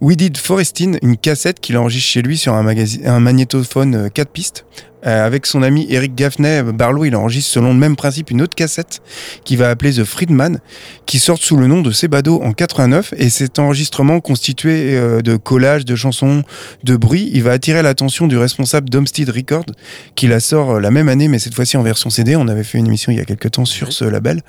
We 0.00 0.16
Did 0.16 0.36
Forestine, 0.36 1.00
une 1.02 1.16
cassette 1.16 1.58
qu'il 1.58 1.76
enregistre 1.78 2.10
chez 2.10 2.22
lui 2.22 2.38
sur 2.38 2.54
un, 2.54 2.64
un 2.64 3.18
magnétophone 3.18 4.08
4 4.08 4.30
pistes. 4.30 4.64
Euh, 5.06 5.26
avec 5.26 5.46
son 5.46 5.62
ami 5.62 5.86
Eric 5.90 6.14
Gaffney, 6.14 6.62
Barlow, 6.62 7.04
il 7.04 7.16
enregistre 7.16 7.50
selon 7.52 7.72
le 7.72 7.78
même 7.78 7.96
principe 7.96 8.30
une 8.30 8.42
autre 8.42 8.54
cassette 8.54 9.00
qui 9.44 9.56
va 9.56 9.70
appeler 9.70 9.92
The 9.92 10.04
Friedman, 10.04 10.60
qui 11.06 11.18
sort 11.18 11.38
sous 11.38 11.56
le 11.56 11.66
nom 11.66 11.82
de 11.82 11.90
Sebado 11.90 12.40
en 12.42 12.52
89. 12.52 13.14
Et 13.16 13.30
cet 13.30 13.58
enregistrement 13.58 14.20
constitué 14.20 14.96
euh, 14.96 15.20
de 15.22 15.36
collages, 15.36 15.84
de 15.84 15.96
chansons, 15.96 16.42
de 16.84 16.96
bruit, 16.96 17.30
il 17.32 17.42
va 17.42 17.52
attirer 17.52 17.82
l'attention 17.82 18.26
du 18.26 18.36
responsable 18.36 18.90
d'Homestead 18.90 19.28
Records, 19.28 19.66
qui 20.14 20.26
la 20.28 20.40
sort 20.40 20.72
euh, 20.72 20.80
la 20.80 20.90
même 20.90 21.08
année, 21.08 21.28
mais 21.28 21.38
cette 21.38 21.54
fois-ci 21.54 21.76
en 21.76 21.82
version 21.82 22.10
CD. 22.10 22.36
On 22.36 22.48
avait 22.48 22.64
fait 22.64 22.78
une 22.78 22.86
émission 22.86 23.12
il 23.12 23.18
y 23.18 23.20
a 23.20 23.24
quelques 23.24 23.50
temps 23.50 23.64
sur 23.64 23.92
ce 23.92 24.04
label. 24.04 24.42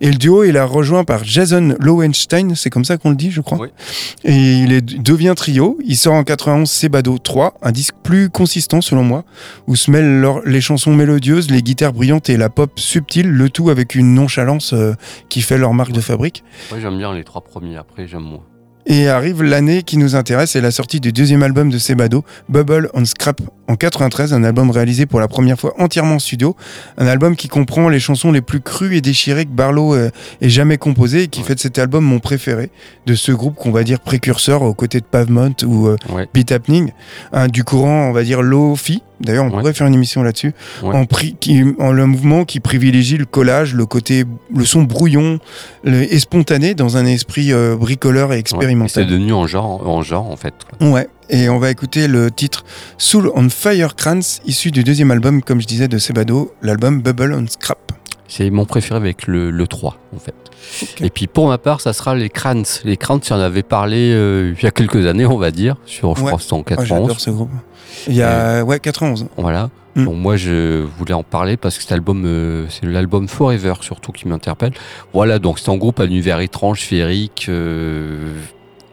Et 0.00 0.08
le 0.08 0.16
duo, 0.16 0.44
il 0.44 0.56
est 0.56 0.60
rejoint 0.60 1.04
par 1.04 1.24
Jason 1.24 1.76
Lowenstein, 1.80 2.54
c'est 2.54 2.70
comme 2.70 2.84
ça 2.84 2.96
qu'on 2.96 3.10
le 3.10 3.16
dit, 3.16 3.30
je 3.30 3.40
crois. 3.40 3.58
Oui. 3.58 3.68
Et 4.24 4.58
il 4.58 4.72
est, 4.72 4.82
devient 4.82 5.34
trio. 5.36 5.78
Il 5.84 5.96
sort 5.96 6.14
en 6.14 6.24
91 6.24 6.70
Sebado 6.70 7.18
3, 7.18 7.58
un 7.62 7.72
disque 7.72 7.94
plus 8.02 8.30
consistant 8.30 8.80
selon 8.80 9.02
moi, 9.02 9.24
où 9.66 9.76
se 9.76 9.90
leur- 10.02 10.40
les 10.46 10.60
chansons 10.60 10.94
mélodieuses, 10.94 11.50
les 11.50 11.62
guitares 11.62 11.92
brillantes 11.92 12.28
et 12.30 12.36
la 12.36 12.48
pop 12.50 12.70
subtile, 12.78 13.28
le 13.30 13.50
tout 13.50 13.70
avec 13.70 13.94
une 13.94 14.14
nonchalance 14.14 14.72
euh, 14.72 14.94
qui 15.28 15.42
fait 15.42 15.58
leur 15.58 15.74
marque 15.74 15.92
de 15.92 16.00
fabrique. 16.00 16.44
Moi, 16.70 16.80
j'aime 16.80 16.98
bien 16.98 17.14
les 17.14 17.24
trois 17.24 17.42
premiers, 17.42 17.76
après, 17.76 18.06
j'aime 18.06 18.22
moins. 18.22 18.42
Et 18.88 19.08
arrive 19.08 19.42
l'année 19.42 19.82
qui 19.82 19.96
nous 19.96 20.14
intéresse, 20.14 20.52
c'est 20.52 20.60
la 20.60 20.70
sortie 20.70 21.00
du 21.00 21.10
deuxième 21.12 21.42
album 21.42 21.70
de 21.70 21.78
Sebado, 21.78 22.24
Bubble 22.48 22.88
on 22.94 23.04
Scrap, 23.04 23.40
en 23.66 23.74
93, 23.74 24.32
un 24.32 24.44
album 24.44 24.70
réalisé 24.70 25.06
pour 25.06 25.18
la 25.18 25.26
première 25.26 25.58
fois 25.58 25.74
entièrement 25.80 26.14
en 26.14 26.18
studio, 26.20 26.54
un 26.96 27.08
album 27.08 27.34
qui 27.34 27.48
comprend 27.48 27.88
les 27.88 27.98
chansons 27.98 28.30
les 28.30 28.42
plus 28.42 28.60
crues 28.60 28.94
et 28.96 29.00
déchirées 29.00 29.44
que 29.44 29.50
Barlow 29.50 29.96
euh, 29.96 30.10
ait 30.40 30.48
jamais 30.48 30.78
composées 30.78 31.24
et 31.24 31.26
qui 31.26 31.42
fait 31.42 31.56
de 31.56 31.60
cet 31.60 31.80
album 31.80 32.04
mon 32.04 32.20
préféré 32.20 32.70
de 33.06 33.16
ce 33.16 33.32
groupe 33.32 33.56
qu'on 33.56 33.72
va 33.72 33.82
dire 33.82 33.98
précurseur 33.98 34.62
aux 34.62 34.72
côtés 34.74 35.00
de 35.00 35.04
Pavement 35.06 35.50
ou 35.66 35.88
euh, 35.88 35.96
Ouais. 36.12 36.28
Beat 36.32 36.52
Happening, 36.52 36.92
un 37.32 37.48
du 37.48 37.64
courant, 37.64 38.06
on 38.08 38.12
va 38.12 38.22
dire 38.22 38.40
lo-fi. 38.40 39.02
D'ailleurs, 39.20 39.44
on 39.44 39.48
Ouais. 39.48 39.58
pourrait 39.58 39.72
faire 39.72 39.86
une 39.86 39.94
émission 39.94 40.22
là-dessus. 40.22 40.52
Ouais. 40.82 40.94
En, 40.94 41.04
pri- 41.04 41.36
qui- 41.40 41.62
en 41.78 41.92
le 41.92 42.06
mouvement 42.06 42.44
qui 42.44 42.60
privilégie 42.60 43.16
le 43.16 43.24
collage, 43.24 43.74
le 43.74 43.86
côté, 43.86 44.24
le 44.54 44.64
son 44.64 44.82
brouillon 44.82 45.38
le- 45.84 46.02
et 46.12 46.18
spontané 46.18 46.74
dans 46.74 46.96
un 46.96 47.06
esprit 47.06 47.52
euh, 47.52 47.76
bricoleur 47.76 48.32
et 48.32 48.34
Ouais. 48.34 48.40
expérimental. 48.40 49.04
C'est 49.04 49.10
devenu 49.10 49.32
en 49.32 49.46
genre, 49.46 49.86
en 49.88 50.02
genre, 50.02 50.30
en 50.30 50.36
fait. 50.36 50.54
Ouais, 50.80 51.08
et 51.30 51.48
on 51.48 51.58
va 51.58 51.70
écouter 51.70 52.08
le 52.08 52.30
titre 52.30 52.64
Soul 52.98 53.30
on 53.34 53.48
Fire 53.48 53.96
Crans, 53.96 54.20
issu 54.44 54.70
du 54.70 54.84
deuxième 54.84 55.10
album, 55.10 55.42
comme 55.42 55.60
je 55.60 55.66
disais, 55.66 55.88
de 55.88 55.98
Sebado, 55.98 56.52
l'album 56.62 57.00
Bubble 57.00 57.32
on 57.34 57.46
Scrap. 57.46 57.85
C'est 58.28 58.50
mon 58.50 58.64
préféré 58.64 58.96
avec 58.96 59.26
le, 59.26 59.50
le 59.50 59.66
3, 59.66 59.96
en 60.14 60.18
fait. 60.18 60.34
Et 61.00 61.10
puis 61.10 61.26
pour 61.26 61.48
ma 61.48 61.58
part, 61.58 61.80
ça 61.80 61.92
sera 61.92 62.14
les 62.14 62.28
Crans. 62.28 62.62
Les 62.84 62.96
Crans, 62.96 63.20
j'en 63.26 63.38
avais 63.38 63.62
parlé 63.62 64.10
euh, 64.12 64.54
il 64.58 64.64
y 64.64 64.66
a 64.66 64.70
quelques 64.70 65.06
années, 65.06 65.26
on 65.26 65.38
va 65.38 65.50
dire, 65.50 65.76
sur, 65.86 66.16
je 66.16 66.22
Ouais. 66.22 66.26
crois, 66.26 66.36
que 66.38 66.42
c'était 66.42 66.54
en 66.54 66.60
Ah, 66.60 66.76
91. 66.76 66.86
J'adore 67.02 67.20
ce 67.20 67.30
groupe. 67.30 67.50
Il 68.08 68.14
y 68.14 68.22
a 68.22 68.64
ouais 68.64 68.80
91. 68.80 69.26
Voilà. 69.36 69.70
Mm. 69.94 70.04
Donc 70.04 70.16
moi 70.16 70.36
je 70.36 70.82
voulais 70.98 71.14
en 71.14 71.22
parler 71.22 71.56
parce 71.56 71.76
que 71.76 71.82
cet 71.82 71.92
album, 71.92 72.24
euh, 72.26 72.66
c'est 72.68 72.84
l'album 72.84 73.28
Forever 73.28 73.74
surtout 73.80 74.12
qui 74.12 74.28
m'interpelle. 74.28 74.72
Voilà, 75.14 75.38
donc 75.38 75.58
c'est 75.58 75.70
un 75.70 75.76
groupe 75.76 76.00
à 76.00 76.04
l'univers 76.04 76.40
étrange, 76.40 76.80
féerique, 76.80 77.46
euh, 77.48 78.34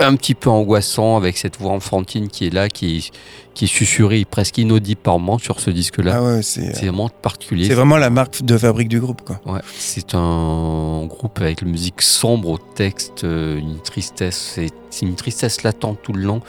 un 0.04 0.16
petit 0.16 0.36
peu 0.36 0.50
angoissant 0.50 1.18
avec 1.18 1.38
cette 1.38 1.58
voix 1.58 1.72
enfantine 1.72 2.28
qui 2.28 2.48
est 2.48 2.54
là, 2.54 2.70
qui, 2.70 3.12
qui 3.54 3.66
est 3.66 3.68
susurrée 3.68 4.26
presque 4.26 4.58
inaudible 4.58 5.02
par 5.02 5.20
moment 5.20 5.38
sur 5.38 5.60
ce 5.60 5.70
disque-là. 5.70 6.16
Ah 6.18 6.24
ouais, 6.24 6.42
c'est 6.42 6.72
vraiment 6.72 7.10
particulier. 7.10 7.68
c'est 7.68 7.74
vraiment 7.74 7.98
la 7.98 8.10
marque 8.10 8.44
de 8.44 8.58
fabrique 8.58 8.90
du 8.90 9.00
groupe 9.00 9.22
quoi. 9.22 9.40
Ouais, 9.46 9.62
c'est 9.78 10.16
un 10.16 11.06
groupe 11.06 11.40
avec 11.40 11.62
une 11.62 11.70
musique 11.70 12.02
sombre 12.02 12.50
au 12.50 12.58
texte, 12.58 13.24
euh, 13.24 13.58
une 13.58 13.80
tristesse, 13.80 14.60
c'est 14.90 15.06
une 15.06 15.16
tristesse 15.16 15.64
latente 15.64 16.00
tout 16.04 16.14
le 16.14 16.24
long. 16.24 16.42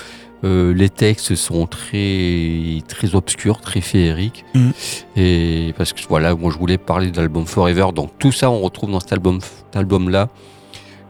Euh, 0.45 0.75
les 0.75 0.91
textes 0.91 1.35
sont 1.37 1.67
très 1.67 2.83
très 2.87 3.15
obscurs, 3.15 3.61
très 3.61 3.81
féeriques. 3.81 4.45
Mhm. 4.55 4.73
Et 5.17 5.75
parce 5.79 5.93
que 5.93 6.01
voilà, 6.09 6.35
moi 6.35 6.51
je 6.53 6.59
voulais 6.59 6.77
parler 6.77 7.11
de 7.11 7.17
l'album 7.17 7.47
Forever, 7.47 7.87
donc 7.95 8.11
tout 8.19 8.33
ça 8.33 8.51
on 8.51 8.61
retrouve 8.61 8.91
dans 8.91 9.01
cet 9.01 9.13
album, 9.13 9.41
cet 9.41 9.77
album 9.77 10.11
là, 10.11 10.29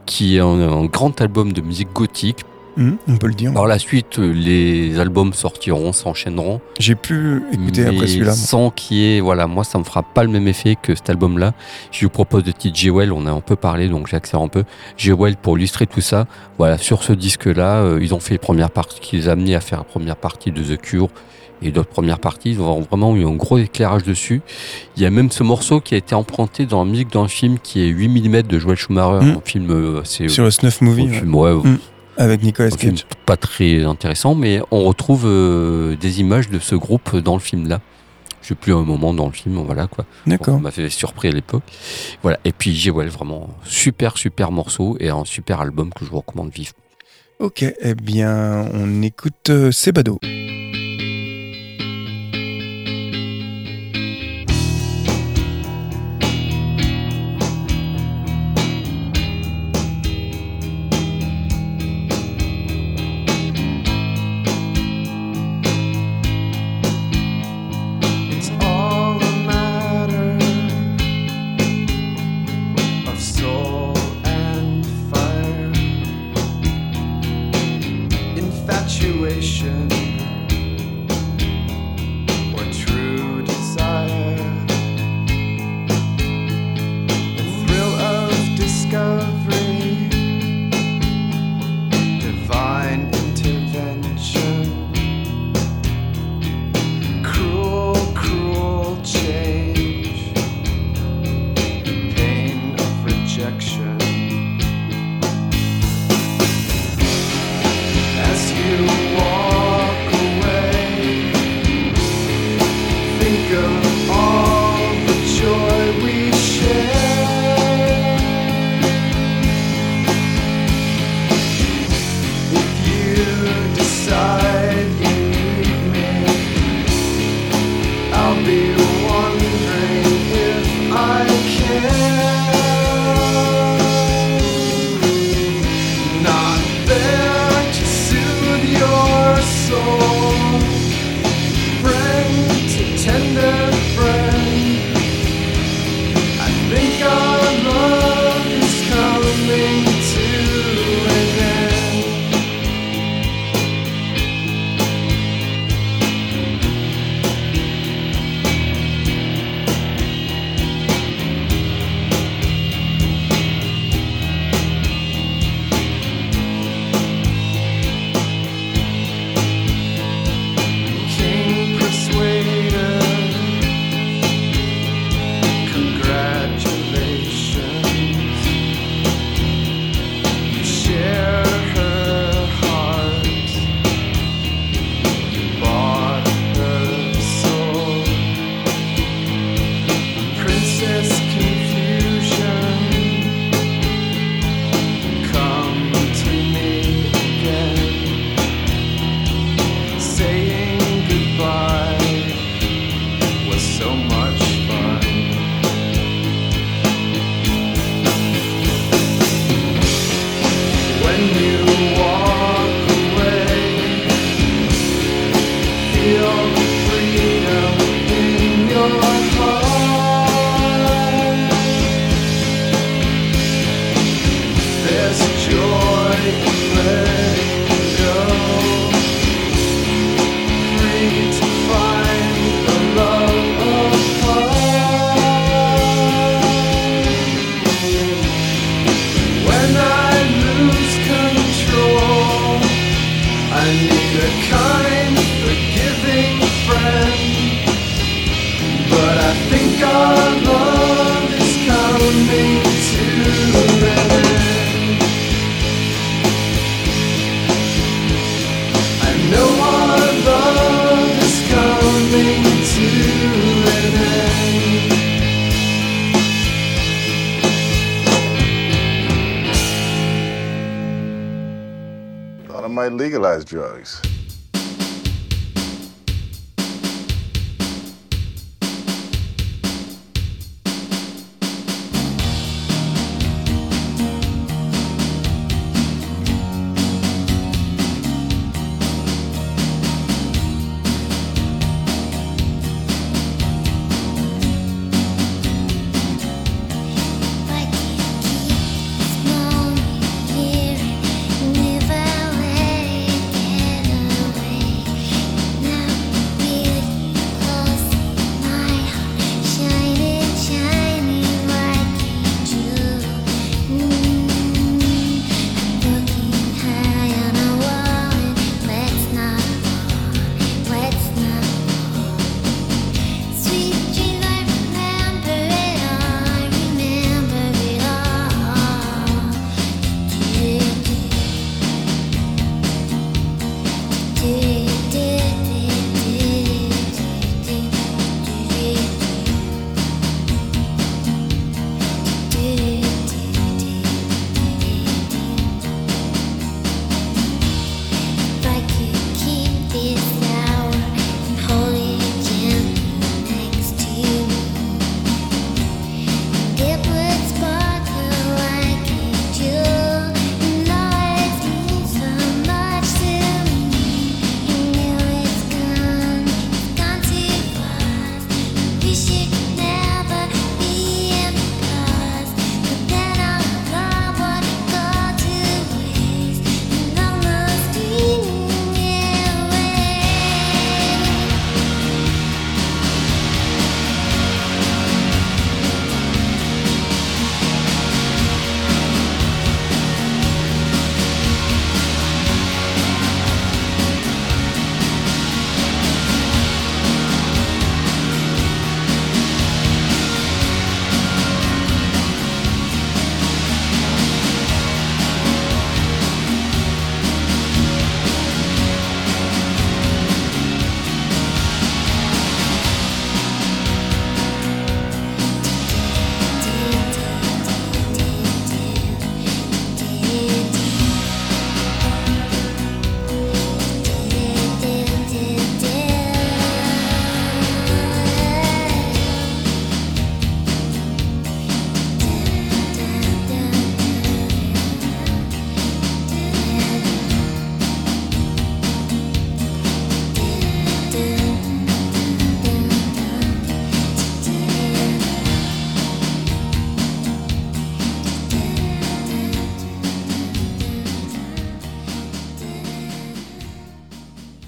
qui 0.05 0.37
est 0.37 0.39
un, 0.39 0.59
un 0.59 0.85
grand 0.85 1.19
album 1.21 1.53
de 1.53 1.61
musique 1.61 1.91
gothique. 1.93 2.45
Hum, 2.77 2.97
on 3.07 3.15
peut 3.15 3.27
le 3.27 3.33
dire. 3.33 3.53
Par 3.53 3.67
la 3.67 3.79
suite, 3.79 4.19
euh, 4.19 4.33
les 4.33 4.99
albums 4.99 5.31
sortiront, 5.31 5.93
s'enchaîneront. 5.93 6.59
J'ai 6.77 6.95
pu 6.95 7.41
écouter 7.53 7.85
après 7.85 8.05
celui-là. 8.05 8.33
Sans 8.33 8.69
qu'il 8.69 8.97
y 8.97 9.15
ait, 9.15 9.19
voilà, 9.21 9.47
moi 9.47 9.63
ça 9.63 9.79
me 9.79 9.85
fera 9.85 10.03
pas 10.03 10.23
le 10.25 10.29
même 10.29 10.45
effet 10.49 10.75
que 10.81 10.93
cet 10.93 11.09
album-là. 11.09 11.53
Je 11.91 12.05
vous 12.05 12.09
propose 12.09 12.43
de 12.43 12.51
titre 12.51 12.77
Jewel, 12.77 13.13
on 13.13 13.27
a 13.27 13.31
un 13.31 13.39
peu 13.39 13.55
parlé, 13.55 13.87
donc 13.87 14.07
j'accélère 14.07 14.41
un 14.41 14.49
peu. 14.49 14.65
Jewel 14.97 15.37
pour 15.37 15.57
illustrer 15.57 15.87
tout 15.87 16.01
ça. 16.01 16.27
Voilà, 16.57 16.77
sur 16.77 17.03
ce 17.03 17.13
disque-là, 17.13 17.77
euh, 17.77 17.99
ils 18.01 18.13
ont 18.13 18.19
fait 18.19 18.33
les 18.33 18.39
premières 18.39 18.71
parties, 18.71 18.99
qui 18.99 19.15
les 19.15 19.29
a 19.29 19.31
amenés 19.31 19.55
à 19.55 19.61
faire 19.61 19.77
la 19.77 19.85
première 19.85 20.17
partie 20.17 20.51
de 20.51 20.61
The 20.61 20.77
Cure 20.77 21.07
et 21.61 21.71
d'autres 21.71 21.89
premières 21.89 22.19
parties. 22.19 22.51
Ils 22.51 22.61
ont 22.61 22.81
vraiment 22.81 23.15
eu 23.15 23.25
un 23.25 23.33
gros 23.35 23.57
éclairage 23.57 24.03
dessus. 24.03 24.41
Il 24.97 25.03
y 25.03 25.05
a 25.05 25.09
même 25.09 25.31
ce 25.31 25.43
morceau 25.43 25.79
qui 25.81 25.93
a 25.95 25.97
été 25.97 26.13
emprunté 26.15 26.65
dans 26.65 26.83
la 26.83 26.89
musique 26.89 27.11
d'un 27.11 27.27
film 27.27 27.57
qui 27.59 27.81
est 27.81 27.87
8 27.87 28.07
mm 28.09 28.41
de 28.43 28.59
Joel 28.59 28.77
Schumacher, 28.77 29.25
Mm. 29.25 29.37
un 29.37 29.41
film 29.43 29.71
euh, 29.71 30.01
assez 30.01 30.27
Sur 30.27 30.43
le 30.43 30.51
Snuff 30.51 30.81
Movie 30.81 31.03
un 31.03 31.05
ouais, 31.11 31.13
film, 31.19 31.35
ouais, 31.35 31.53
Mm. 31.53 31.79
avec 32.17 32.43
Nicolas 32.43 32.69
Cage. 32.71 33.05
pas 33.25 33.37
très 33.37 33.83
intéressant, 33.83 34.35
mais 34.35 34.61
on 34.71 34.83
retrouve 34.83 35.23
euh, 35.25 35.95
des 35.95 36.19
images 36.21 36.49
de 36.49 36.59
ce 36.59 36.75
groupe 36.75 37.15
dans 37.17 37.33
le 37.35 37.39
film 37.41 37.67
là. 37.67 37.81
Je 38.41 38.49
sais 38.49 38.55
plus 38.55 38.73
un 38.75 38.83
moment 38.83 39.11
dans 39.11 39.25
le 39.25 39.31
film, 39.31 39.55
voilà 39.65 39.87
quoi. 39.87 40.05
D'accord. 40.27 40.59
m'a 40.59 40.69
fait 40.69 40.87
surpris 40.91 41.29
à 41.29 41.31
l'époque. 41.31 41.63
Voilà. 42.21 42.37
Et 42.45 42.51
puis 42.51 42.75
Jewel, 42.75 43.07
vraiment 43.09 43.49
super 43.63 44.19
super 44.19 44.51
morceau 44.51 44.97
et 44.99 45.09
un 45.09 45.25
super 45.25 45.61
album 45.61 45.89
que 45.91 46.05
je 46.05 46.11
vous 46.11 46.17
recommande 46.19 46.51
vivement. 46.53 46.77
Ok, 47.39 47.63
eh 47.63 47.95
bien, 47.95 48.69
on 48.71 49.01
écoute 49.01 49.49
euh, 49.49 49.71
Sebado. 49.71 50.19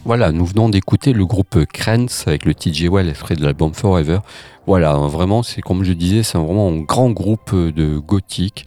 Voilà, 0.07 0.31
nous 0.31 0.45
venons 0.45 0.69
d'écouter 0.69 1.11
le 1.11 1.25
groupe 1.25 1.65
Krenz 1.65 2.23
avec 2.27 2.45
le 2.45 2.55
TJ 2.55 2.85
Well 2.89 3.09
extrait 3.09 3.35
de 3.35 3.43
l'album 3.43 3.73
Forever. 3.73 4.19
Voilà, 4.65 4.93
hein, 4.93 5.07
vraiment, 5.09 5.43
c'est 5.43 5.61
comme 5.61 5.83
je 5.83 5.91
disais, 5.91 6.23
c'est 6.23 6.37
vraiment 6.37 6.69
un 6.69 6.77
grand 6.79 7.09
groupe 7.11 7.51
euh, 7.53 7.73
de 7.73 7.97
gothique. 7.97 8.65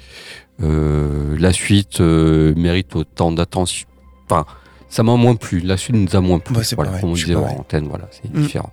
Euh, 0.62 1.36
la 1.38 1.54
suite 1.54 2.02
euh, 2.02 2.52
mérite 2.56 2.94
autant 2.94 3.32
d'attention. 3.32 3.86
Enfin, 4.28 4.44
ça 4.90 5.02
m'a 5.02 5.16
moins 5.16 5.34
plu. 5.34 5.60
La 5.60 5.78
suite 5.78 5.96
nous 5.96 6.14
a 6.14 6.20
moins 6.20 6.40
plu. 6.40 6.54
Bah, 6.54 6.60
c'est 6.62 6.76
voilà, 6.76 6.90
pareil, 6.90 7.00
comme 7.00 7.10
on 7.12 7.14
disait 7.14 7.34
en 7.34 7.46
antenne, 7.60 7.88
voilà, 7.88 8.06
c'est 8.10 8.30
Mm. 8.34 8.42
différent. 8.42 8.70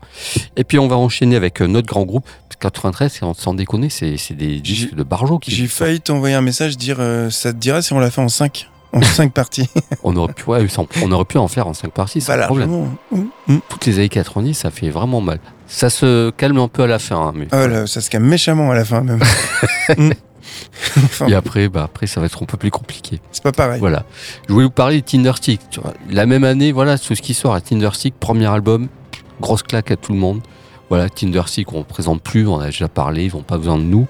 Et 0.58 0.66
puis 0.66 0.78
on 0.78 0.90
va 0.90 0.98
enchaîner 0.98 1.38
avec 1.38 1.62
notre 1.62 1.88
grand 1.88 2.04
groupe. 2.04 2.28
93, 2.60 3.14
c'est- 3.14 3.34
sans 3.42 3.54
déconner, 3.54 3.90
c'est 3.90 4.18
c'est 4.18 4.34
des 4.34 4.60
disques 4.60 4.94
de 4.96 5.04
Barjo 5.04 5.38
qui 5.40 5.52
J'ai 5.52 5.68
failli 5.68 6.02
t'envoyer 6.02 6.34
un 6.36 6.42
message 6.42 6.76
dire 6.76 6.98
euh, 7.00 7.30
ça 7.30 7.54
te 7.54 7.58
dirait 7.60 7.82
si 7.84 7.94
on 7.94 8.00
l'a 8.00 8.10
fait 8.12 8.20
en 8.22 8.30
5 8.30 8.68
En 8.94 9.02
5 9.02 9.34
parties. 9.34 9.70
on 10.04 10.16
aurait 10.16 10.34
pu, 10.34 10.44
ouais, 10.50 10.68
sans- 10.70 10.88
on 11.04 11.12
aurait 11.12 11.26
pu 11.26 11.38
en 11.38 11.48
faire 11.48 11.68
en 11.68 11.74
5 11.74 11.92
parties, 11.92 12.22
sans 12.22 12.36
Pas 12.38 12.46
problème. 12.46 12.70
largement. 12.72 12.96
Hum, 13.12 13.30
hum. 13.50 13.62
Toutes 13.70 13.86
les 13.86 13.96
années 14.00 14.10
90, 14.10 14.54
ça 14.54 14.72
fait 14.72 14.90
vraiment 14.90 15.22
mal. 15.22 15.40
Ça 15.68 15.90
se 15.90 16.30
calme 16.32 16.58
un 16.60 16.68
peu 16.70 16.84
à 16.84 16.88
la 16.88 16.98
fin, 17.00 17.18
hein, 17.18 17.34
mais 17.36 17.48
Oh 17.52 17.68
là, 17.68 17.86
ça 17.88 18.00
se 18.02 18.10
calme 18.10 18.26
méchamment 18.26 18.72
à 18.72 18.76
la 18.76 18.86
fin 18.86 19.02
même. 19.02 19.20
Enfin, 20.98 21.28
Et 21.28 21.34
après, 21.36 21.68
bah, 21.70 21.84
après, 21.84 22.08
ça 22.08 22.20
va 22.20 22.26
être 22.26 22.42
un 22.42 22.46
peu 22.46 22.58
plus 22.58 22.72
compliqué. 22.72 23.20
c'est 23.32 23.44
pas 23.44 23.52
pareil. 23.52 23.80
Voilà. 23.80 24.06
Je 24.48 24.54
voulais 24.54 24.66
vous 24.66 24.72
parler 24.72 25.02
de 25.02 25.06
Tinderstick. 25.06 25.62
La 26.10 26.26
même 26.26 26.44
année, 26.44 26.72
voilà, 26.72 26.98
tout 26.98 27.14
ce 27.16 27.22
qui 27.22 27.34
sort 27.34 27.54
à 27.54 27.62
Tinderstick, 27.62 28.16
premier 28.20 28.48
album, 28.48 28.88
grosse 29.42 29.64
claque 29.64 29.92
à 29.92 29.96
tout 29.98 30.14
le 30.14 30.18
monde. 30.20 30.42
Voilà, 30.90 31.10
Tinderstick, 31.10 31.74
on 31.74 31.80
ne 31.80 31.84
présente 31.84 32.22
plus, 32.22 32.48
on 32.48 32.56
en 32.56 32.60
a 32.60 32.66
déjà 32.68 32.88
parlé, 32.88 33.26
ils 33.26 33.36
n'ont 33.36 33.44
pas 33.44 33.58
besoin 33.58 33.78
de 33.78 33.84
nous. 33.84 34.08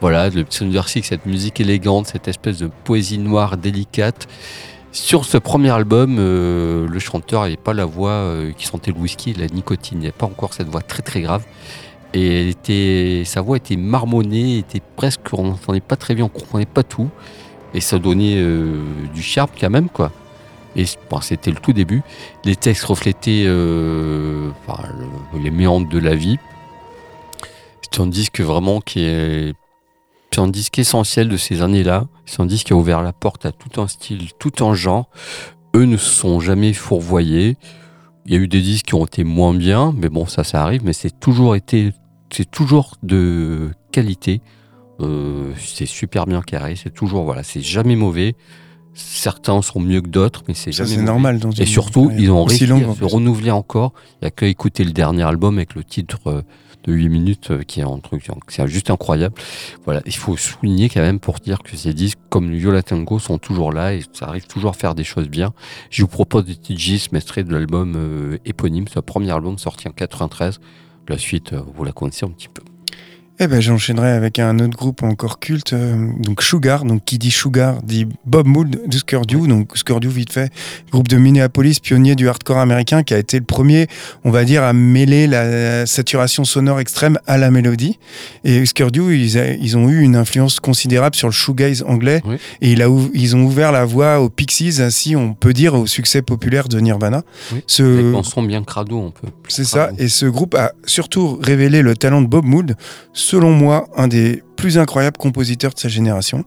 Voilà, 0.00 0.28
le 0.28 0.44
Tinderstick, 0.44 1.06
cette 1.06 1.24
musique 1.24 1.58
élégante, 1.58 2.06
cette 2.06 2.28
espèce 2.28 2.58
de 2.58 2.70
poésie 2.84 3.18
noire 3.18 3.56
délicate. 3.56 4.28
Sur 4.92 5.24
ce 5.24 5.38
premier 5.38 5.70
album, 5.70 6.16
euh, 6.18 6.86
le 6.86 6.98
chanteur 6.98 7.42
n'avait 7.42 7.56
pas 7.56 7.72
la 7.72 7.86
voix 7.86 8.10
euh, 8.10 8.52
qui 8.52 8.66
sentait 8.66 8.92
le 8.92 8.98
whisky 8.98 9.32
la 9.32 9.46
nicotine. 9.46 9.98
Il 9.98 10.00
n'y 10.00 10.06
avait 10.06 10.16
pas 10.16 10.26
encore 10.26 10.52
cette 10.52 10.68
voix 10.68 10.82
très 10.82 11.02
très 11.02 11.22
grave. 11.22 11.44
Et 12.12 12.54
sa 13.24 13.40
voix 13.40 13.56
était 13.56 13.76
marmonnée, 13.76 14.58
était 14.58 14.82
presque, 14.96 15.32
on 15.32 15.44
n'entendait 15.44 15.80
pas 15.80 15.96
très 15.96 16.14
bien, 16.14 16.26
on 16.26 16.28
comprenait 16.28 16.66
pas 16.66 16.82
tout. 16.82 17.08
Et 17.74 17.80
ça 17.80 17.98
donnait 17.98 18.36
euh, 18.36 18.82
du 19.14 19.22
charme 19.22 19.50
quand 19.58 19.70
même, 19.70 19.88
quoi. 19.88 20.12
Et 20.76 20.84
bon, 21.10 21.20
c'était 21.22 21.50
le 21.50 21.56
tout 21.56 21.72
début. 21.72 22.02
Les 22.44 22.56
textes 22.56 22.84
reflétaient 22.84 23.44
les 23.44 23.50
méandres 25.50 25.88
de 25.88 25.98
la 25.98 26.14
vie. 26.14 26.36
C'est 27.80 28.00
un 28.00 28.06
disque 28.06 28.40
vraiment 28.40 28.82
qui 28.82 29.00
est. 29.00 29.54
C'est 30.36 30.42
un 30.42 30.48
disque 30.48 30.78
essentiel 30.78 31.30
de 31.30 31.38
ces 31.38 31.62
années-là. 31.62 32.04
C'est 32.26 32.42
un 32.42 32.44
disque 32.44 32.66
qui 32.66 32.74
a 32.74 32.76
ouvert 32.76 33.00
la 33.00 33.14
porte 33.14 33.46
à 33.46 33.52
tout 33.52 33.80
un 33.80 33.88
style, 33.88 34.34
tout 34.38 34.62
un 34.62 34.74
genre. 34.74 35.08
Eux 35.74 35.86
ne 35.86 35.96
se 35.96 36.10
sont 36.10 36.40
jamais 36.40 36.74
fourvoyés. 36.74 37.56
Il 38.26 38.34
y 38.34 38.36
a 38.36 38.38
eu 38.38 38.46
des 38.46 38.60
disques 38.60 38.84
qui 38.84 38.94
ont 38.94 39.06
été 39.06 39.24
moins 39.24 39.54
bien, 39.54 39.94
mais 39.96 40.10
bon, 40.10 40.26
ça, 40.26 40.44
ça 40.44 40.62
arrive. 40.62 40.84
Mais 40.84 40.92
c'est 40.92 41.18
toujours 41.18 41.56
été, 41.56 41.94
c'est 42.30 42.50
toujours 42.50 42.96
de 43.02 43.70
qualité. 43.92 44.42
Euh, 45.00 45.54
c'est 45.56 45.86
super 45.86 46.26
bien 46.26 46.42
carré. 46.42 46.76
C'est 46.76 46.92
toujours, 46.92 47.24
voilà, 47.24 47.42
c'est 47.42 47.62
jamais 47.62 47.96
mauvais. 47.96 48.34
certains 48.92 49.62
sont 49.62 49.80
mieux 49.80 50.02
que 50.02 50.08
d'autres, 50.08 50.42
mais 50.48 50.52
c'est 50.52 50.70
jamais 50.70 50.96
c'est 50.96 51.00
normal. 51.00 51.38
Dans 51.38 51.50
Et 51.52 51.64
surtout, 51.64 52.12
ils 52.14 52.30
ont 52.30 52.44
réussi 52.44 52.64
à 52.64 52.94
se 52.94 53.04
renouveler 53.04 53.52
encore. 53.52 53.94
Il 54.20 54.24
n'y 54.24 54.28
a 54.28 54.30
qu'à 54.32 54.48
écouter 54.48 54.84
le 54.84 54.92
dernier 54.92 55.22
album 55.22 55.56
avec 55.56 55.74
le 55.74 55.82
titre 55.82 56.18
euh, 56.26 56.42
de 56.86 56.92
8 56.92 57.08
minutes 57.08 57.50
euh, 57.50 57.62
qui 57.62 57.80
est 57.80 57.84
un 57.84 57.98
truc, 57.98 58.28
c'est 58.48 58.66
juste 58.68 58.90
incroyable. 58.90 59.34
Voilà, 59.84 60.02
il 60.06 60.14
faut 60.14 60.36
souligner 60.36 60.88
quand 60.88 61.00
même 61.00 61.20
pour 61.20 61.36
dire 61.36 61.62
que 61.62 61.76
ces 61.76 61.92
disques 61.92 62.18
comme 62.30 62.52
Yola 62.54 62.82
Tango 62.82 63.18
sont 63.18 63.38
toujours 63.38 63.72
là 63.72 63.94
et 63.94 64.02
ça 64.12 64.26
arrive 64.26 64.46
toujours 64.46 64.70
à 64.70 64.74
faire 64.74 64.94
des 64.94 65.04
choses 65.04 65.28
bien. 65.28 65.52
Je 65.90 66.02
vous 66.02 66.08
propose 66.08 66.44
des 66.44 66.54
petits 66.54 66.76
gis 66.76 67.08
extraits 67.12 67.46
de 67.46 67.52
l'album 67.52 67.94
euh, 67.96 68.38
éponyme, 68.44 68.88
ce 68.88 69.00
premier 69.00 69.30
album 69.30 69.58
sorti 69.58 69.88
en 69.88 69.92
93. 69.92 70.60
La 71.08 71.18
suite, 71.18 71.52
euh, 71.52 71.62
vous 71.74 71.84
la 71.84 71.92
connaissez 71.92 72.26
un 72.26 72.30
petit 72.30 72.48
peu. 72.48 72.62
Eh 73.38 73.48
ben, 73.48 73.60
j'enchaînerai 73.60 74.12
avec 74.12 74.38
un 74.38 74.58
autre 74.60 74.76
groupe 74.78 75.02
encore 75.02 75.38
culte, 75.40 75.74
euh, 75.74 76.08
donc 76.20 76.42
Sugar. 76.42 76.84
Donc, 76.86 77.04
qui 77.04 77.18
dit 77.18 77.30
Sugar 77.30 77.82
dit 77.82 78.06
Bob 78.24 78.46
Mould 78.46 78.70
de. 78.70 79.46
Donc, 79.46 79.76
Skurdu, 79.76 80.08
vite 80.08 80.32
fait, 80.32 80.50
groupe 80.90 81.08
de 81.08 81.18
Minneapolis, 81.18 81.78
pionnier 81.80 82.14
du 82.14 82.28
hardcore 82.30 82.56
américain, 82.58 83.02
qui 83.02 83.12
a 83.12 83.18
été 83.18 83.38
le 83.38 83.44
premier, 83.44 83.88
on 84.24 84.30
va 84.30 84.44
dire, 84.44 84.62
à 84.62 84.72
mêler 84.72 85.26
la 85.26 85.84
saturation 85.84 86.44
sonore 86.44 86.80
extrême 86.80 87.18
à 87.26 87.36
la 87.36 87.50
mélodie. 87.50 87.98
Et 88.44 88.64
Skurdu, 88.64 89.16
ils, 89.18 89.36
a- 89.38 89.52
ils 89.52 89.76
ont 89.76 89.90
eu 89.90 90.00
une 90.00 90.16
influence 90.16 90.58
considérable 90.58 91.14
sur 91.14 91.28
le 91.28 91.32
shoegaze 91.32 91.82
anglais. 91.86 92.22
Et 92.62 92.72
il 92.72 92.80
a 92.80 92.88
ou- 92.88 93.10
ils 93.12 93.36
ont 93.36 93.42
ouvert 93.44 93.70
la 93.70 93.84
voie 93.84 94.18
aux 94.20 94.30
Pixies, 94.30 94.80
ainsi, 94.80 95.14
on 95.14 95.34
peut 95.34 95.52
dire, 95.52 95.74
au 95.74 95.86
succès 95.86 96.22
populaire 96.22 96.68
de 96.68 96.80
Nirvana. 96.80 97.22
Oui. 97.52 97.62
Ce, 97.66 98.14
un 98.14 98.22
son 98.22 98.42
bien 98.42 98.64
crado, 98.64 98.98
on 98.98 99.10
peut. 99.10 99.28
c'est 99.48 99.64
ça. 99.64 99.90
Et 99.98 100.08
ce 100.08 100.24
groupe 100.24 100.54
a 100.54 100.72
surtout 100.86 101.38
révélé 101.42 101.82
le 101.82 101.94
talent 101.96 102.22
de 102.22 102.26
Bob 102.26 102.44
Mould, 102.46 102.76
selon 103.26 103.50
moi, 103.50 103.88
un 103.96 104.06
des 104.06 104.44
plus 104.56 104.78
incroyables 104.78 105.16
compositeurs 105.16 105.72
de 105.72 105.78
sa 105.78 105.88
génération. 105.88 106.44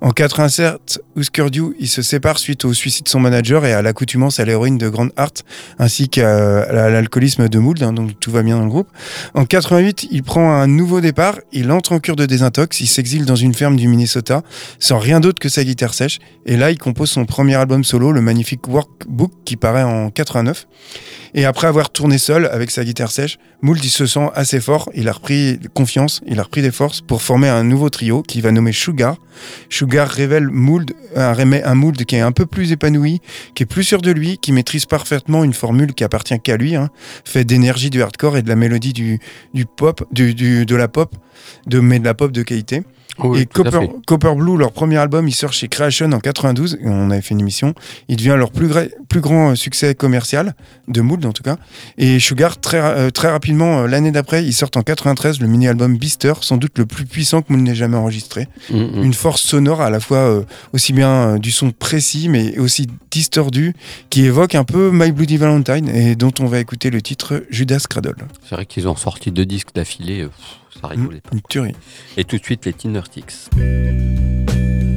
En 0.00 0.10
87, 0.10 1.02
Husker 1.16 1.50
Du, 1.50 1.62
il 1.78 1.88
se 1.88 2.02
sépare 2.02 2.38
suite 2.38 2.64
au 2.64 2.72
suicide 2.72 3.04
de 3.04 3.08
son 3.08 3.20
manager 3.20 3.64
et 3.64 3.72
à 3.72 3.82
l'accoutumance 3.82 4.40
à 4.40 4.44
l'héroïne 4.44 4.78
de 4.78 4.88
Grand 4.88 5.08
Art, 5.16 5.32
ainsi 5.78 6.08
qu'à 6.08 6.72
l'alcoolisme 6.90 7.48
de 7.48 7.58
Mould, 7.58 7.82
hein, 7.82 7.92
donc 7.92 8.18
tout 8.18 8.30
va 8.30 8.42
bien 8.42 8.56
dans 8.56 8.64
le 8.64 8.70
groupe. 8.70 8.88
En 9.34 9.44
88, 9.44 10.08
il 10.10 10.22
prend 10.22 10.52
un 10.52 10.66
nouveau 10.66 11.00
départ, 11.00 11.38
il 11.52 11.70
entre 11.70 11.92
en 11.92 12.00
cure 12.00 12.16
de 12.16 12.26
désintox, 12.26 12.80
il 12.80 12.86
s'exile 12.86 13.24
dans 13.24 13.36
une 13.36 13.54
ferme 13.54 13.76
du 13.76 13.88
Minnesota, 13.88 14.42
sans 14.78 14.98
rien 14.98 15.20
d'autre 15.20 15.38
que 15.38 15.48
sa 15.48 15.62
guitare 15.62 15.94
sèche, 15.94 16.18
et 16.46 16.56
là, 16.56 16.70
il 16.70 16.78
compose 16.78 17.10
son 17.10 17.26
premier 17.26 17.54
album 17.54 17.84
solo, 17.84 18.12
le 18.12 18.20
magnifique 18.20 18.66
Workbook, 18.66 19.32
qui 19.44 19.56
paraît 19.56 19.82
en 19.82 20.10
89. 20.10 20.66
Et 21.34 21.44
après 21.44 21.68
avoir 21.68 21.90
tourné 21.90 22.18
seul 22.18 22.46
avec 22.46 22.70
sa 22.70 22.84
guitare 22.84 23.10
sèche, 23.10 23.38
Mould 23.62 23.84
il 23.84 23.90
se 23.90 24.06
sent 24.06 24.28
assez 24.34 24.60
fort, 24.60 24.90
il 24.94 25.08
a 25.08 25.12
repris 25.12 25.60
confiance, 25.74 26.20
il 26.26 26.40
a 26.40 26.42
repris 26.42 26.62
des 26.62 26.72
forces 26.72 27.00
pour 27.02 27.22
former 27.22 27.48
un 27.50 27.64
nouveau 27.64 27.90
trio 27.90 28.22
qu'il 28.22 28.42
va 28.42 28.50
nommer 28.52 28.72
Sugar. 28.72 29.16
Sugar 29.68 30.08
révèle 30.08 30.48
Mould, 30.48 30.92
un, 31.16 31.34
un 31.64 31.74
Mould 31.74 32.04
qui 32.04 32.16
est 32.16 32.20
un 32.20 32.32
peu 32.32 32.46
plus 32.46 32.72
épanoui, 32.72 33.20
qui 33.54 33.62
est 33.62 33.66
plus 33.66 33.84
sûr 33.84 34.02
de 34.02 34.10
lui, 34.10 34.38
qui 34.38 34.52
maîtrise 34.52 34.86
parfaitement 34.86 35.44
une 35.44 35.54
formule 35.54 35.94
qui 35.94 36.04
appartient 36.04 36.38
qu'à 36.40 36.56
lui, 36.56 36.76
hein, 36.76 36.90
fait 37.24 37.44
d'énergie 37.44 37.90
du 37.90 38.02
hardcore 38.02 38.36
et 38.36 38.42
de 38.42 38.48
la 38.48 38.56
mélodie 38.56 38.92
du, 38.92 39.18
du 39.54 39.66
pop, 39.66 40.04
du, 40.12 40.34
du- 40.34 40.66
de 40.66 40.76
la 40.76 40.88
pop, 40.88 41.14
de, 41.66 41.80
mais 41.80 41.98
de 41.98 42.04
la 42.04 42.14
pop 42.14 42.32
de 42.32 42.42
qualité. 42.42 42.82
Oui, 43.22 43.40
et 43.40 43.46
Copper, 44.06 44.34
Blue, 44.34 44.56
leur 44.56 44.72
premier 44.72 44.96
album, 44.96 45.28
il 45.28 45.32
sort 45.34 45.52
chez 45.52 45.68
Creation 45.68 46.10
en 46.12 46.20
92. 46.20 46.78
et 46.80 46.86
On 46.86 47.10
avait 47.10 47.20
fait 47.20 47.34
une 47.34 47.40
émission. 47.40 47.74
Il 48.08 48.16
devient 48.16 48.34
leur 48.38 48.50
plus, 48.50 48.70
plus 49.10 49.20
grand 49.20 49.50
euh, 49.50 49.54
succès 49.56 49.94
commercial, 49.94 50.54
de 50.88 51.02
Mould 51.02 51.26
en 51.26 51.32
tout 51.32 51.42
cas. 51.42 51.56
Et 51.98 52.18
Sugar, 52.18 52.58
très, 52.58 52.78
euh, 52.80 53.10
très 53.10 53.28
rapidement, 53.28 53.80
euh, 53.80 53.86
l'année 53.88 54.10
d'après, 54.10 54.42
ils 54.44 54.54
sortent 54.54 54.78
en 54.78 54.82
93 54.82 55.38
le 55.40 55.48
mini-album 55.48 55.98
Beaster, 55.98 56.32
sans 56.40 56.56
doute 56.56 56.78
le 56.78 56.86
plus 56.86 57.04
puissant 57.04 57.39
que 57.42 57.52
Mould 57.52 57.64
n'ait 57.64 57.74
jamais 57.74 57.96
enregistré. 57.96 58.48
Mm, 58.70 58.76
mm. 58.76 59.02
Une 59.04 59.14
force 59.14 59.42
sonore 59.42 59.80
à 59.80 59.90
la 59.90 60.00
fois 60.00 60.18
euh, 60.18 60.42
aussi 60.72 60.92
bien 60.92 61.08
euh, 61.08 61.38
du 61.38 61.50
son 61.50 61.70
précis, 61.70 62.28
mais 62.28 62.58
aussi 62.58 62.86
distordu, 63.10 63.74
qui 64.10 64.24
évoque 64.24 64.54
un 64.54 64.64
peu 64.64 64.90
My 64.92 65.12
Bloody 65.12 65.36
Valentine 65.36 65.88
et 65.88 66.16
dont 66.16 66.32
on 66.40 66.46
va 66.46 66.60
écouter 66.60 66.90
le 66.90 67.02
titre 67.02 67.44
Judas 67.50 67.84
Cradle. 67.88 68.16
C'est 68.48 68.54
vrai 68.54 68.66
qu'ils 68.66 68.88
ont 68.88 68.96
sorti 68.96 69.30
deux 69.30 69.46
disques 69.46 69.74
d'affilée, 69.74 70.22
euh, 70.22 70.30
ça 70.80 70.88
rigolait 70.88 71.20
pas. 71.20 71.30
Une 71.32 71.42
tuerie. 71.42 71.74
Et 72.16 72.24
tout 72.24 72.38
de 72.38 72.44
suite, 72.44 72.66
les 72.66 72.72
Tinertics. 72.72 73.50
She'd 73.56 74.89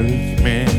me. 0.00 0.71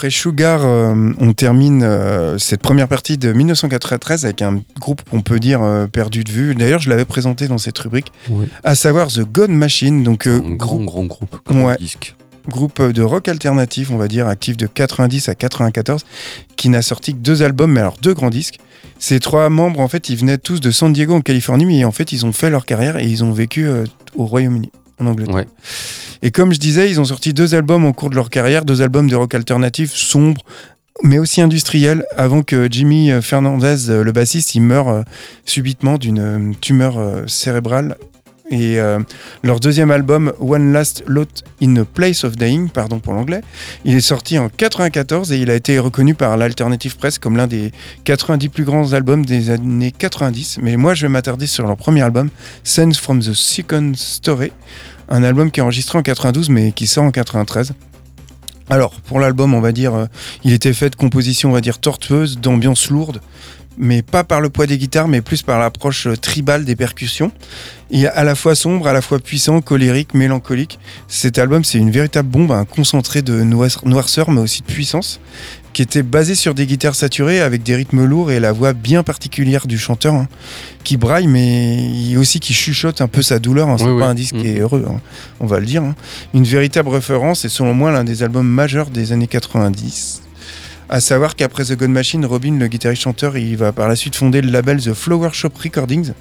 Après 0.00 0.08
Sugar, 0.08 0.64
euh, 0.64 1.12
on 1.20 1.34
termine 1.34 1.82
euh, 1.82 2.38
cette 2.38 2.62
première 2.62 2.88
partie 2.88 3.18
de 3.18 3.34
1993 3.34 4.24
avec 4.24 4.40
un 4.40 4.62
groupe 4.80 5.02
qu'on 5.10 5.20
peut 5.20 5.38
dire 5.38 5.60
euh, 5.62 5.88
perdu 5.88 6.24
de 6.24 6.30
vue. 6.30 6.54
D'ailleurs, 6.54 6.80
je 6.80 6.88
l'avais 6.88 7.04
présenté 7.04 7.48
dans 7.48 7.58
cette 7.58 7.76
rubrique, 7.76 8.10
à 8.64 8.74
savoir 8.74 9.08
The 9.08 9.30
God 9.30 9.50
Machine, 9.50 10.02
donc 10.02 10.26
Un 10.26 10.38
grand, 10.52 10.76
groupe, 10.76 10.86
grand 10.86 11.04
groupe. 11.04 11.38
Ouais. 11.50 11.76
disque. 11.76 12.14
groupe 12.48 12.80
de 12.80 13.02
rock 13.02 13.28
alternatif, 13.28 13.90
on 13.90 13.98
va 13.98 14.08
dire, 14.08 14.26
actif 14.26 14.56
de 14.56 14.66
90 14.66 15.28
à 15.28 15.34
94, 15.34 16.06
qui 16.56 16.70
n'a 16.70 16.80
sorti 16.80 17.12
que 17.12 17.18
deux 17.18 17.42
albums, 17.42 17.70
mais 17.70 17.80
alors 17.80 17.98
deux 18.00 18.14
grands 18.14 18.30
disques. 18.30 18.58
Ces 18.98 19.20
trois 19.20 19.50
membres, 19.50 19.80
en 19.80 19.88
fait, 19.88 20.08
ils 20.08 20.16
venaient 20.16 20.38
tous 20.38 20.62
de 20.62 20.70
San 20.70 20.94
Diego 20.94 21.14
en 21.14 21.20
Californie, 21.20 21.66
mais 21.66 21.84
en 21.84 21.92
fait, 21.92 22.12
ils 22.12 22.24
ont 22.24 22.32
fait 22.32 22.48
leur 22.48 22.64
carrière 22.64 22.96
et 22.96 23.04
ils 23.04 23.22
ont 23.22 23.32
vécu 23.32 23.68
au 24.16 24.24
Royaume-Uni, 24.24 24.70
en 25.00 25.06
Angleterre. 25.06 25.34
Ouais. 25.34 25.46
Et 26.22 26.30
comme 26.30 26.52
je 26.52 26.58
disais, 26.58 26.90
ils 26.90 27.00
ont 27.00 27.04
sorti 27.04 27.32
deux 27.32 27.54
albums 27.54 27.84
au 27.84 27.92
cours 27.92 28.10
de 28.10 28.14
leur 28.14 28.30
carrière, 28.30 28.64
deux 28.64 28.82
albums 28.82 29.08
de 29.08 29.16
rock 29.16 29.34
alternatif 29.34 29.92
sombres, 29.94 30.42
mais 31.02 31.18
aussi 31.18 31.40
industriels, 31.40 32.04
avant 32.16 32.42
que 32.42 32.68
Jimmy 32.70 33.10
Fernandez, 33.22 33.88
euh, 33.88 34.04
le 34.04 34.12
bassiste, 34.12 34.54
il 34.54 34.60
meure 34.60 34.88
euh, 34.88 35.02
subitement 35.44 35.96
d'une 35.96 36.18
euh, 36.18 36.52
tumeur 36.60 36.98
cérébrale. 37.26 37.96
Et 38.50 38.80
euh, 38.80 38.98
leur 39.44 39.60
deuxième 39.60 39.92
album, 39.92 40.32
One 40.40 40.72
Last 40.72 41.04
Lot 41.06 41.44
in 41.62 41.76
a 41.76 41.84
Place 41.84 42.24
of 42.24 42.34
Dying, 42.36 42.68
pardon 42.68 42.98
pour 42.98 43.14
l'anglais, 43.14 43.42
il 43.84 43.94
est 43.94 44.00
sorti 44.00 44.38
en 44.38 44.48
94 44.48 45.30
et 45.30 45.38
il 45.38 45.50
a 45.50 45.54
été 45.54 45.78
reconnu 45.78 46.14
par 46.14 46.36
l'Alternative 46.36 46.96
Press 46.96 47.20
comme 47.20 47.36
l'un 47.36 47.46
des 47.46 47.70
90 48.04 48.48
plus 48.48 48.64
grands 48.64 48.92
albums 48.92 49.24
des 49.24 49.50
années 49.50 49.92
90. 49.92 50.58
Mais 50.62 50.76
moi, 50.76 50.94
je 50.94 51.02
vais 51.02 51.08
m'attarder 51.08 51.46
sur 51.46 51.64
leur 51.64 51.76
premier 51.76 52.02
album, 52.02 52.28
Sense 52.64 52.98
from 52.98 53.20
the 53.20 53.34
Second 53.34 53.92
Story, 53.94 54.50
un 55.10 55.22
album 55.22 55.50
qui 55.50 55.60
est 55.60 55.62
enregistré 55.62 55.98
en 55.98 56.02
92 56.02 56.48
mais 56.48 56.72
qui 56.72 56.86
sort 56.86 57.04
en 57.04 57.10
93. 57.10 57.72
Alors, 58.70 58.92
pour 59.00 59.18
l'album, 59.18 59.52
on 59.52 59.60
va 59.60 59.72
dire, 59.72 59.94
euh, 59.94 60.06
il 60.44 60.52
était 60.52 60.72
fait 60.72 60.90
de 60.90 60.94
compositions, 60.94 61.50
on 61.50 61.52
va 61.52 61.60
dire, 61.60 61.80
tortueuses, 61.80 62.38
d'ambiance 62.38 62.88
lourde, 62.88 63.20
mais 63.78 64.02
pas 64.02 64.24
par 64.24 64.40
le 64.40 64.50
poids 64.50 64.66
des 64.66 64.76
guitares, 64.78 65.08
mais 65.08 65.20
plus 65.22 65.42
par 65.42 65.58
l'approche 65.58 66.08
tribale 66.20 66.64
des 66.64 66.76
percussions. 66.76 67.32
Il 67.90 68.04
est 68.04 68.08
à 68.08 68.24
la 68.24 68.34
fois 68.34 68.54
sombre, 68.54 68.86
à 68.86 68.92
la 68.92 69.00
fois 69.02 69.18
puissant, 69.18 69.60
colérique, 69.60 70.14
mélancolique. 70.14 70.78
Cet 71.08 71.38
album, 71.38 71.64
c'est 71.64 71.78
une 71.78 71.90
véritable 71.90 72.28
bombe, 72.28 72.52
un 72.52 72.64
concentré 72.64 73.22
de 73.22 73.42
noir- 73.42 73.80
noirceur, 73.84 74.30
mais 74.30 74.40
aussi 74.40 74.60
de 74.62 74.66
puissance, 74.66 75.18
qui 75.72 75.82
était 75.82 76.02
basé 76.02 76.34
sur 76.34 76.54
des 76.54 76.66
guitares 76.66 76.94
saturées 76.94 77.40
avec 77.40 77.62
des 77.62 77.74
rythmes 77.76 78.04
lourds 78.04 78.30
et 78.30 78.38
la 78.40 78.52
voix 78.52 78.72
bien 78.74 79.02
particulière 79.02 79.66
du 79.66 79.78
chanteur, 79.78 80.14
hein, 80.14 80.28
qui 80.84 80.96
braille, 80.96 81.26
mais 81.26 82.16
aussi 82.16 82.38
qui 82.38 82.52
chuchote 82.54 83.00
un 83.00 83.08
peu 83.08 83.22
sa 83.22 83.38
douleur. 83.38 83.68
hein. 83.68 83.76
C'est 83.78 83.84
Oui, 83.84 83.98
pas 83.98 84.06
oui. 84.06 84.10
un 84.10 84.14
disque 84.14 84.36
qui 84.36 84.46
Mhm. 84.48 84.56
est 84.56 84.60
heureux, 84.60 84.84
hein, 84.88 85.00
on 85.40 85.46
va 85.46 85.58
le 85.58 85.66
dire. 85.66 85.82
hein. 85.82 85.94
Une 86.34 86.44
véritable 86.44 86.88
référence 86.90 87.44
et 87.44 87.48
selon 87.48 87.72
moi 87.74 87.90
l'un 87.92 88.04
des 88.04 88.22
albums 88.22 88.48
majeurs 88.48 88.90
des 88.90 89.12
années 89.12 89.26
90. 89.28 90.22
À 90.92 91.00
savoir 91.00 91.36
qu'après 91.36 91.66
The 91.66 91.76
God 91.76 91.90
Machine, 91.90 92.26
Robin, 92.26 92.58
le 92.58 92.66
guitariste-chanteur, 92.66 93.36
il 93.36 93.56
va 93.56 93.70
par 93.70 93.86
la 93.86 93.94
suite 93.94 94.16
fonder 94.16 94.42
le 94.42 94.50
label 94.50 94.82
The 94.82 94.92
Flower 94.92 95.28
Shop 95.32 95.52
Recordings, 95.62 96.14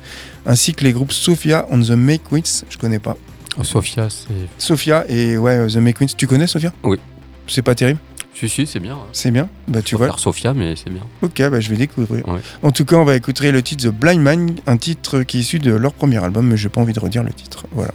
ainsi 0.45 0.75
que 0.75 0.83
les 0.83 0.93
groupes 0.93 1.11
Sophia 1.11 1.65
on 1.71 1.79
the 1.81 1.89
Make 1.89 2.31
Wins, 2.31 2.65
je 2.69 2.77
connais 2.77 2.99
pas. 2.99 3.17
Oh, 3.57 3.63
Sophia, 3.63 4.09
c'est. 4.11 4.27
Sophia 4.59 5.05
et 5.09 5.39
ouais, 5.39 5.65
The 5.65 5.77
Make 5.77 5.99
Wins, 5.99 6.13
tu 6.15 6.27
connais 6.27 6.45
Sophia? 6.45 6.71
Oui. 6.83 6.99
C'est 7.47 7.63
pas 7.63 7.73
terrible? 7.73 7.99
Si, 8.35 8.47
si, 8.47 8.67
c'est 8.67 8.79
bien. 8.79 8.99
C'est 9.11 9.31
bien? 9.31 9.49
Bah 9.67 9.81
tu 9.81 9.95
vois. 9.95 10.15
Sophia, 10.19 10.53
mais 10.53 10.75
c'est 10.75 10.91
bien. 10.91 11.01
Ok, 11.23 11.41
bah, 11.49 11.59
je 11.59 11.69
vais 11.71 11.75
découvrir. 11.75 12.27
Ouais. 12.29 12.39
En 12.61 12.69
tout 12.69 12.85
cas, 12.85 12.97
on 12.97 13.05
va 13.05 13.15
écouter 13.15 13.51
le 13.51 13.63
titre 13.63 13.89
The 13.89 13.91
Blind 13.91 14.21
Man, 14.21 14.55
un 14.67 14.77
titre 14.77 15.23
qui 15.23 15.37
est 15.37 15.41
issu 15.41 15.57
de 15.57 15.73
leur 15.73 15.93
premier 15.93 16.23
album, 16.23 16.45
mais 16.45 16.57
j'ai 16.57 16.69
pas 16.69 16.79
envie 16.79 16.93
de 16.93 16.99
redire 16.99 17.23
le 17.23 17.33
titre. 17.33 17.65
Voilà. 17.71 17.91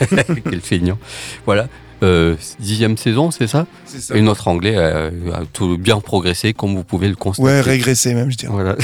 Quel 0.50 0.60
feignant. 0.60 0.98
Voilà. 1.46 1.66
Euh, 2.02 2.36
dixième 2.58 2.96
saison, 2.96 3.30
c'est 3.30 3.46
ça 3.46 3.66
C'est 3.84 4.00
ça. 4.00 4.16
Et 4.16 4.22
notre 4.22 4.48
anglais 4.48 4.76
a, 4.76 5.06
a 5.06 5.44
tout 5.52 5.76
bien 5.76 6.00
progressé, 6.00 6.54
comme 6.54 6.74
vous 6.74 6.84
pouvez 6.84 7.08
le 7.08 7.16
constater. 7.16 7.46
Ouais, 7.46 7.60
régresser 7.60 8.14
même, 8.14 8.30
je 8.30 8.36
dirais. 8.36 8.52
Voilà. 8.52 8.76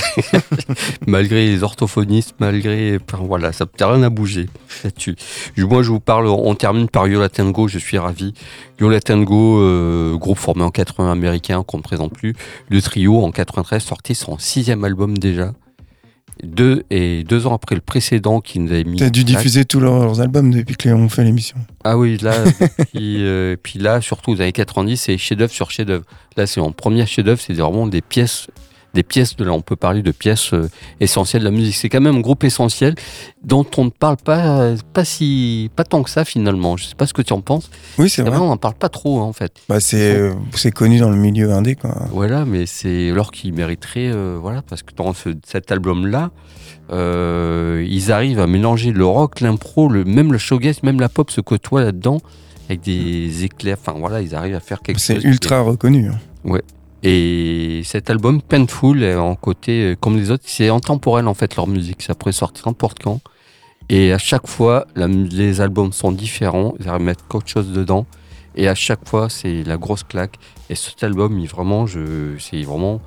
malgré 1.07 1.47
les 1.47 1.63
orthophonistes, 1.63 2.35
malgré. 2.39 2.99
enfin, 3.11 3.23
voilà, 3.25 3.53
ça 3.53 3.65
n'a 3.81 3.87
rien 3.87 4.03
à 4.03 4.11
bouger 4.11 4.49
là-dessus. 4.85 5.17
Moi, 5.57 5.83
je 5.83 5.91
vous 5.91 6.01
parle, 6.01 6.27
on 6.27 6.55
termine 6.55 6.89
par 6.89 7.09
Yola 7.09 7.29
Tango, 7.29 7.69
je 7.69 7.79
suis 7.79 7.99
ravi. 7.99 8.35
Yola 8.81 9.01
Tango, 9.01 9.61
euh, 9.61 10.17
groupe 10.17 10.39
formé 10.39 10.63
en 10.63 10.71
80 10.71 11.11
américain, 11.11 11.63
qu'on 11.67 11.79
ne 11.79 11.83
présente 11.83 12.13
plus. 12.13 12.35
Le 12.69 12.83
trio, 12.83 13.25
en 13.25 13.31
93, 13.31 13.83
sorti 13.83 14.15
son 14.15 14.39
sixième 14.39 14.85
album 14.85 15.17
déjà. 15.17 15.53
Deux, 16.43 16.85
et 16.91 17.25
deux 17.25 17.47
ans 17.47 17.55
après 17.55 17.75
le 17.75 17.81
précédent 17.81 18.41
qui 18.41 18.59
nous 18.59 18.71
avait 18.71 18.85
mis. 18.85 18.99
T'as 18.99 19.09
dû 19.09 19.25
claque. 19.25 19.39
diffuser 19.39 19.65
tous 19.65 19.81
leurs 19.81 20.21
albums 20.21 20.53
depuis 20.53 20.77
qu'on 20.77 21.09
fait 21.09 21.25
l'émission. 21.25 21.57
Ah 21.83 21.97
oui, 21.97 22.19
là, 22.19 22.35
puis, 22.93 23.25
euh, 23.25 23.57
puis 23.63 23.79
là, 23.79 24.01
surtout 24.03 24.33
aux 24.33 24.41
années 24.43 24.53
90, 24.53 24.97
c'est 24.97 25.17
chef-d'œuvre 25.17 25.53
sur 25.53 25.71
chef-d'œuvre. 25.71 26.05
Là, 26.37 26.47
c'est 26.47 26.61
en 26.61 26.73
premier 26.73 27.07
chef-d'œuvre, 27.07 27.41
c'est 27.41 27.55
vraiment 27.55 27.87
des 27.87 28.03
pièces, 28.03 28.49
des 28.95 29.03
pièces 29.03 29.37
de 29.37 29.45
là, 29.45 29.53
on 29.53 29.61
peut 29.61 29.77
parler 29.77 30.01
de 30.03 30.11
pièces 30.11 30.55
euh, 30.55 30.71
essentielles 31.01 31.43
de 31.43 31.49
la 31.49 31.55
musique. 31.55 31.75
C'est 31.75 31.89
quand 31.91 32.01
même 32.01 32.17
un 32.17 32.21
groupe 32.21 32.45
essentiel 32.45 32.95
dont 33.45 33.67
on 33.77 33.85
ne 33.85 33.91
parle 33.91 34.17
pas, 34.17 34.73
pas 34.95 35.05
si, 35.05 35.71
pas 35.77 35.85
tant 35.85 36.03
que 36.03 36.09
ça 36.11 36.25
finalement. 36.25 36.77
Je 36.79 36.85
sais 36.87 36.95
pas 36.95 37.07
ce 37.07 37.13
que 37.13 37.21
tu 37.23 37.33
en 37.35 37.41
penses. 37.43 37.71
Oui, 37.99 38.09
c'est 38.09 38.23
C'est 38.25 38.29
vrai. 38.29 38.39
on 38.39 38.47
n'en 38.49 38.57
parle 38.57 38.75
pas 38.75 38.89
trop 38.89 39.21
hein, 39.21 39.25
en 39.25 39.33
fait. 39.35 39.53
Bah, 39.69 39.81
c'est 39.81 40.17
euh, 40.17 40.33
c'est 40.55 40.71
connu 40.71 40.99
dans 40.99 41.11
le 41.11 41.17
milieu 41.17 41.53
indé, 41.53 41.75
quoi. 41.75 41.95
Voilà, 42.11 42.45
mais 42.47 42.65
c'est 42.67 43.11
alors 43.11 43.33
qu'ils 43.33 43.53
mériteraient, 43.53 44.11
euh, 44.13 44.39
voilà, 44.41 44.63
parce 44.63 44.83
que 44.83 44.95
dans 44.95 45.13
ce- 45.13 45.31
cet 45.47 45.71
album-là, 45.73 46.31
euh, 46.93 47.85
ils 47.89 48.13
arrivent 48.13 48.41
à 48.41 48.47
mélanger 48.47 48.93
le 48.93 49.05
rock, 49.05 49.41
l'impro, 49.41 49.89
le, 49.89 50.05
même 50.05 50.33
le 50.33 50.39
showgaze, 50.39 50.83
même 50.83 51.01
la 51.01 51.09
pop 51.09 51.31
se 51.31 51.41
côtoie 51.41 51.83
là-dedans 51.83 52.19
avec 52.69 52.81
des 52.81 53.45
éclairs. 53.45 53.77
Enfin 53.81 53.99
voilà, 53.99 54.23
ils 54.23 54.35
arrivent 54.35 54.55
à 54.55 54.61
faire 54.61 54.81
quelque 54.83 55.01
C'est 55.01 55.15
chose. 55.15 55.23
qui 55.23 55.29
est- 55.29 55.31
ultra 55.33 55.61
reconnu. 55.61 56.09
hein. 56.09 56.59
Et 57.03 57.83
cet 57.85 58.11
album, 58.11 58.41
Painful, 58.43 59.05
en 59.17 59.35
côté, 59.35 59.93
euh, 59.93 59.97
comme 59.97 60.17
les 60.17 60.31
autres, 60.31 60.45
c'est 60.47 60.69
intemporel 60.69 61.29
en 61.29 61.35
fait 61.35 61.57
leur 61.57 61.67
musique. 61.67 62.03
Ça 62.03 62.15
pourrait 62.15 62.33
sortir 62.33 62.67
n'importe 62.67 63.03
quand. 63.03 63.21
Et 63.89 64.13
à 64.13 64.19
chaque 64.19 64.47
fois, 64.47 64.87
les 64.97 65.61
albums 65.61 65.93
sont 65.93 66.11
différents. 66.11 66.75
Ils 66.81 66.89
arrivent 66.89 67.03
à 67.03 67.05
mettre 67.05 67.29
quelque 67.29 67.49
chose 67.49 67.71
dedans. 67.73 68.07
Et 68.57 68.69
à 68.69 68.75
chaque 68.75 69.07
fois, 69.07 69.29
c'est 69.29 69.63
la 69.63 69.77
grosse 69.77 70.03
claque. 70.03 70.37
Et 70.71 70.75
cet 70.75 71.05
album, 71.05 71.45
vraiment, 71.45 71.87
c'est 71.87 72.63
vraiment 72.63 73.01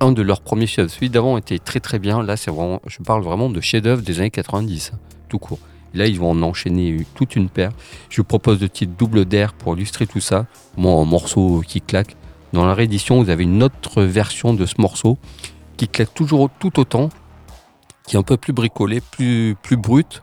un 0.00 0.10
de 0.10 0.22
leurs 0.22 0.40
premiers 0.40 0.66
chefs. 0.66 0.90
Celui 0.90 1.10
d'avant 1.10 1.36
était 1.36 1.58
très 1.58 1.80
très 1.80 1.98
bien. 1.98 2.22
Là, 2.22 2.36
c'est 2.36 2.50
vraiment, 2.50 2.80
je 2.86 2.98
parle 2.98 3.22
vraiment 3.22 3.50
de 3.50 3.60
chef-d'œuvre 3.60 4.02
des 4.02 4.18
années 4.18 4.30
90, 4.30 4.92
hein, 4.94 4.98
tout 5.28 5.38
court. 5.38 5.60
Là, 5.94 6.06
ils 6.06 6.18
vont 6.18 6.30
en 6.30 6.42
enchaîner 6.42 7.06
toute 7.14 7.36
une 7.36 7.48
paire. 7.48 7.70
Je 8.10 8.16
vous 8.16 8.24
propose 8.24 8.60
le 8.60 8.68
titre 8.68 8.92
double 8.98 9.24
d'air 9.24 9.52
pour 9.52 9.74
illustrer 9.76 10.06
tout 10.06 10.20
ça. 10.20 10.46
Moi, 10.76 10.92
un 11.00 11.04
morceau 11.04 11.62
qui 11.66 11.80
claque. 11.80 12.16
Dans 12.52 12.64
la 12.66 12.74
réédition, 12.74 13.22
vous 13.22 13.30
avez 13.30 13.44
une 13.44 13.62
autre 13.62 14.02
version 14.02 14.54
de 14.54 14.66
ce 14.66 14.74
morceau 14.78 15.18
qui 15.76 15.88
claque 15.88 16.14
toujours 16.14 16.50
tout 16.58 16.80
autant, 16.80 17.10
qui 18.06 18.16
est 18.16 18.18
un 18.18 18.22
peu 18.22 18.36
plus 18.36 18.52
bricolé, 18.52 19.00
plus, 19.00 19.56
plus 19.62 19.76
brut, 19.76 20.22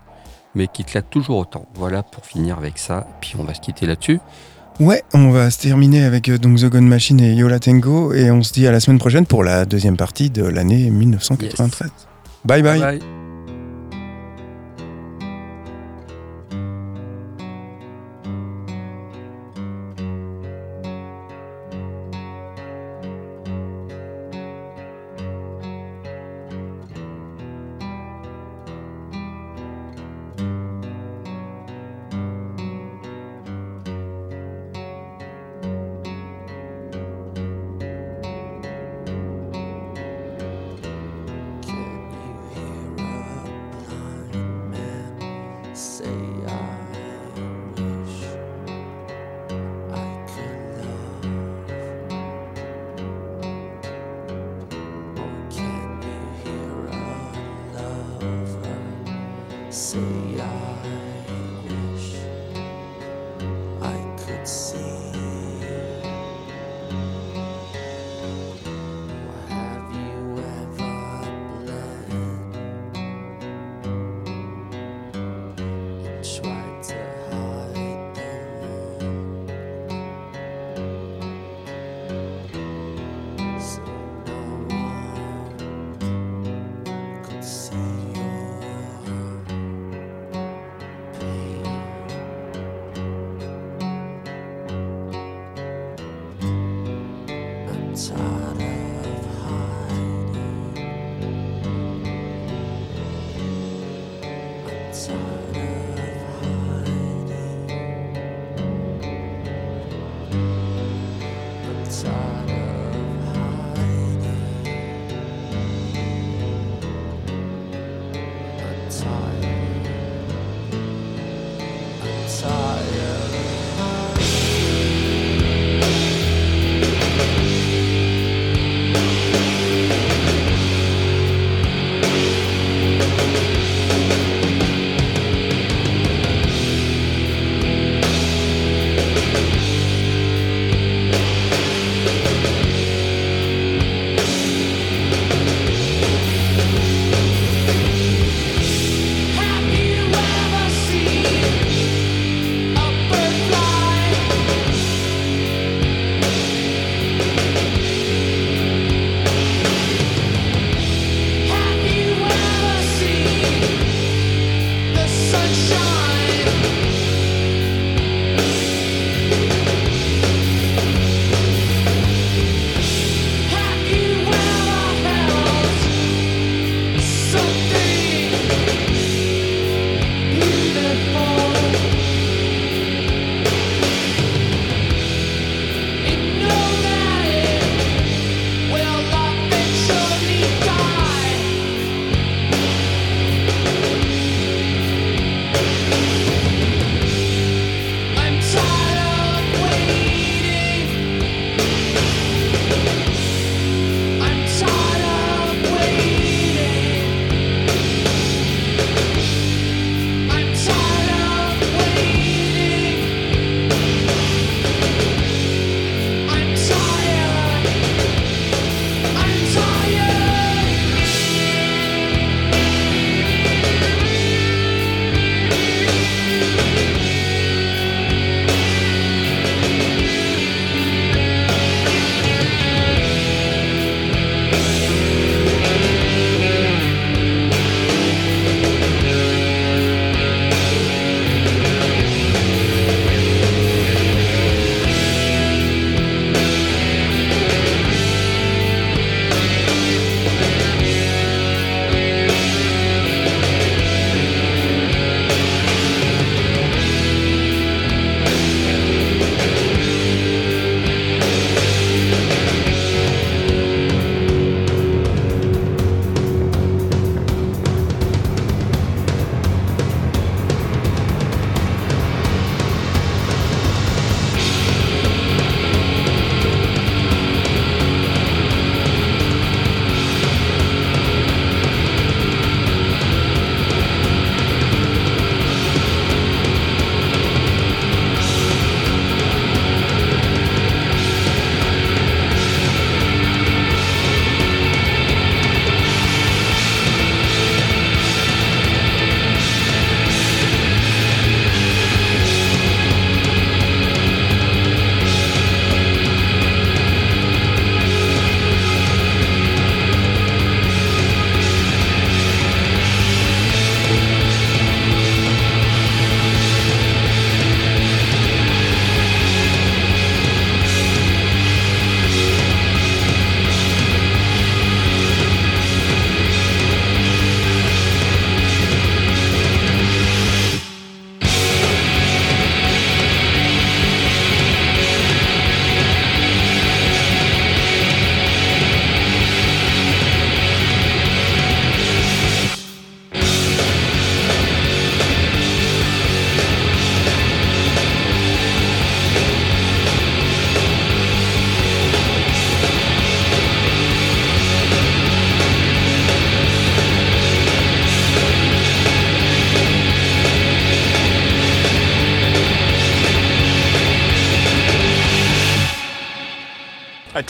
mais 0.55 0.67
qui 0.67 0.84
claque 0.84 1.09
toujours 1.09 1.38
autant. 1.38 1.67
Voilà 1.76 2.03
pour 2.03 2.26
finir 2.26 2.57
avec 2.57 2.78
ça. 2.78 3.07
Puis 3.21 3.36
on 3.38 3.43
va 3.43 3.53
se 3.53 3.61
quitter 3.61 3.86
là-dessus. 3.86 4.19
Ouais, 4.80 5.03
on 5.13 5.30
va 5.30 5.51
se 5.51 5.59
terminer 5.59 6.03
avec 6.03 6.28
euh, 6.28 6.38
donc 6.38 6.59
The 6.59 6.65
Gun 6.65 6.82
Machine 6.82 7.21
et 7.21 7.34
Yola 7.34 7.59
Tango 7.59 8.11
et 8.13 8.30
on 8.30 8.43
se 8.43 8.51
dit 8.51 8.67
à 8.67 8.73
la 8.73 8.82
semaine 8.82 8.99
prochaine 8.99 9.26
pour 9.26 9.43
la 9.43 9.65
deuxième 9.65 9.95
partie 9.95 10.30
de 10.30 10.43
l'année 10.43 10.89
1993. 10.89 11.91
Bye 12.43 12.61
bye. 12.61 13.24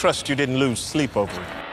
Trust 0.05 0.29
you 0.29 0.35
didn't 0.35 0.59
lose 0.59 0.79
sleep 0.79 1.17
over 1.17 1.41
it. 1.41 1.64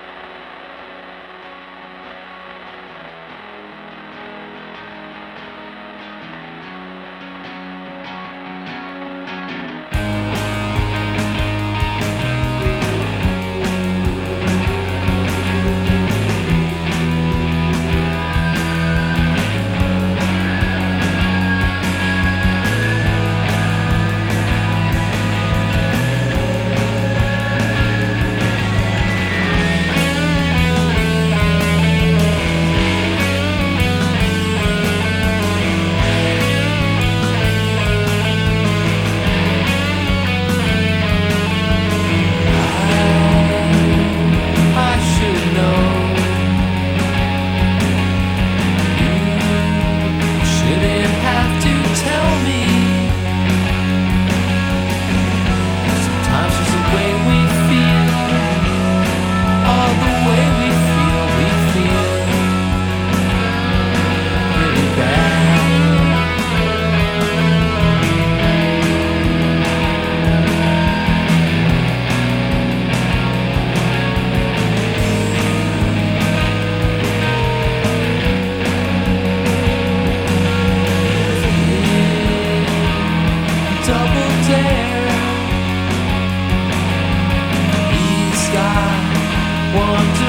want 89.74 90.21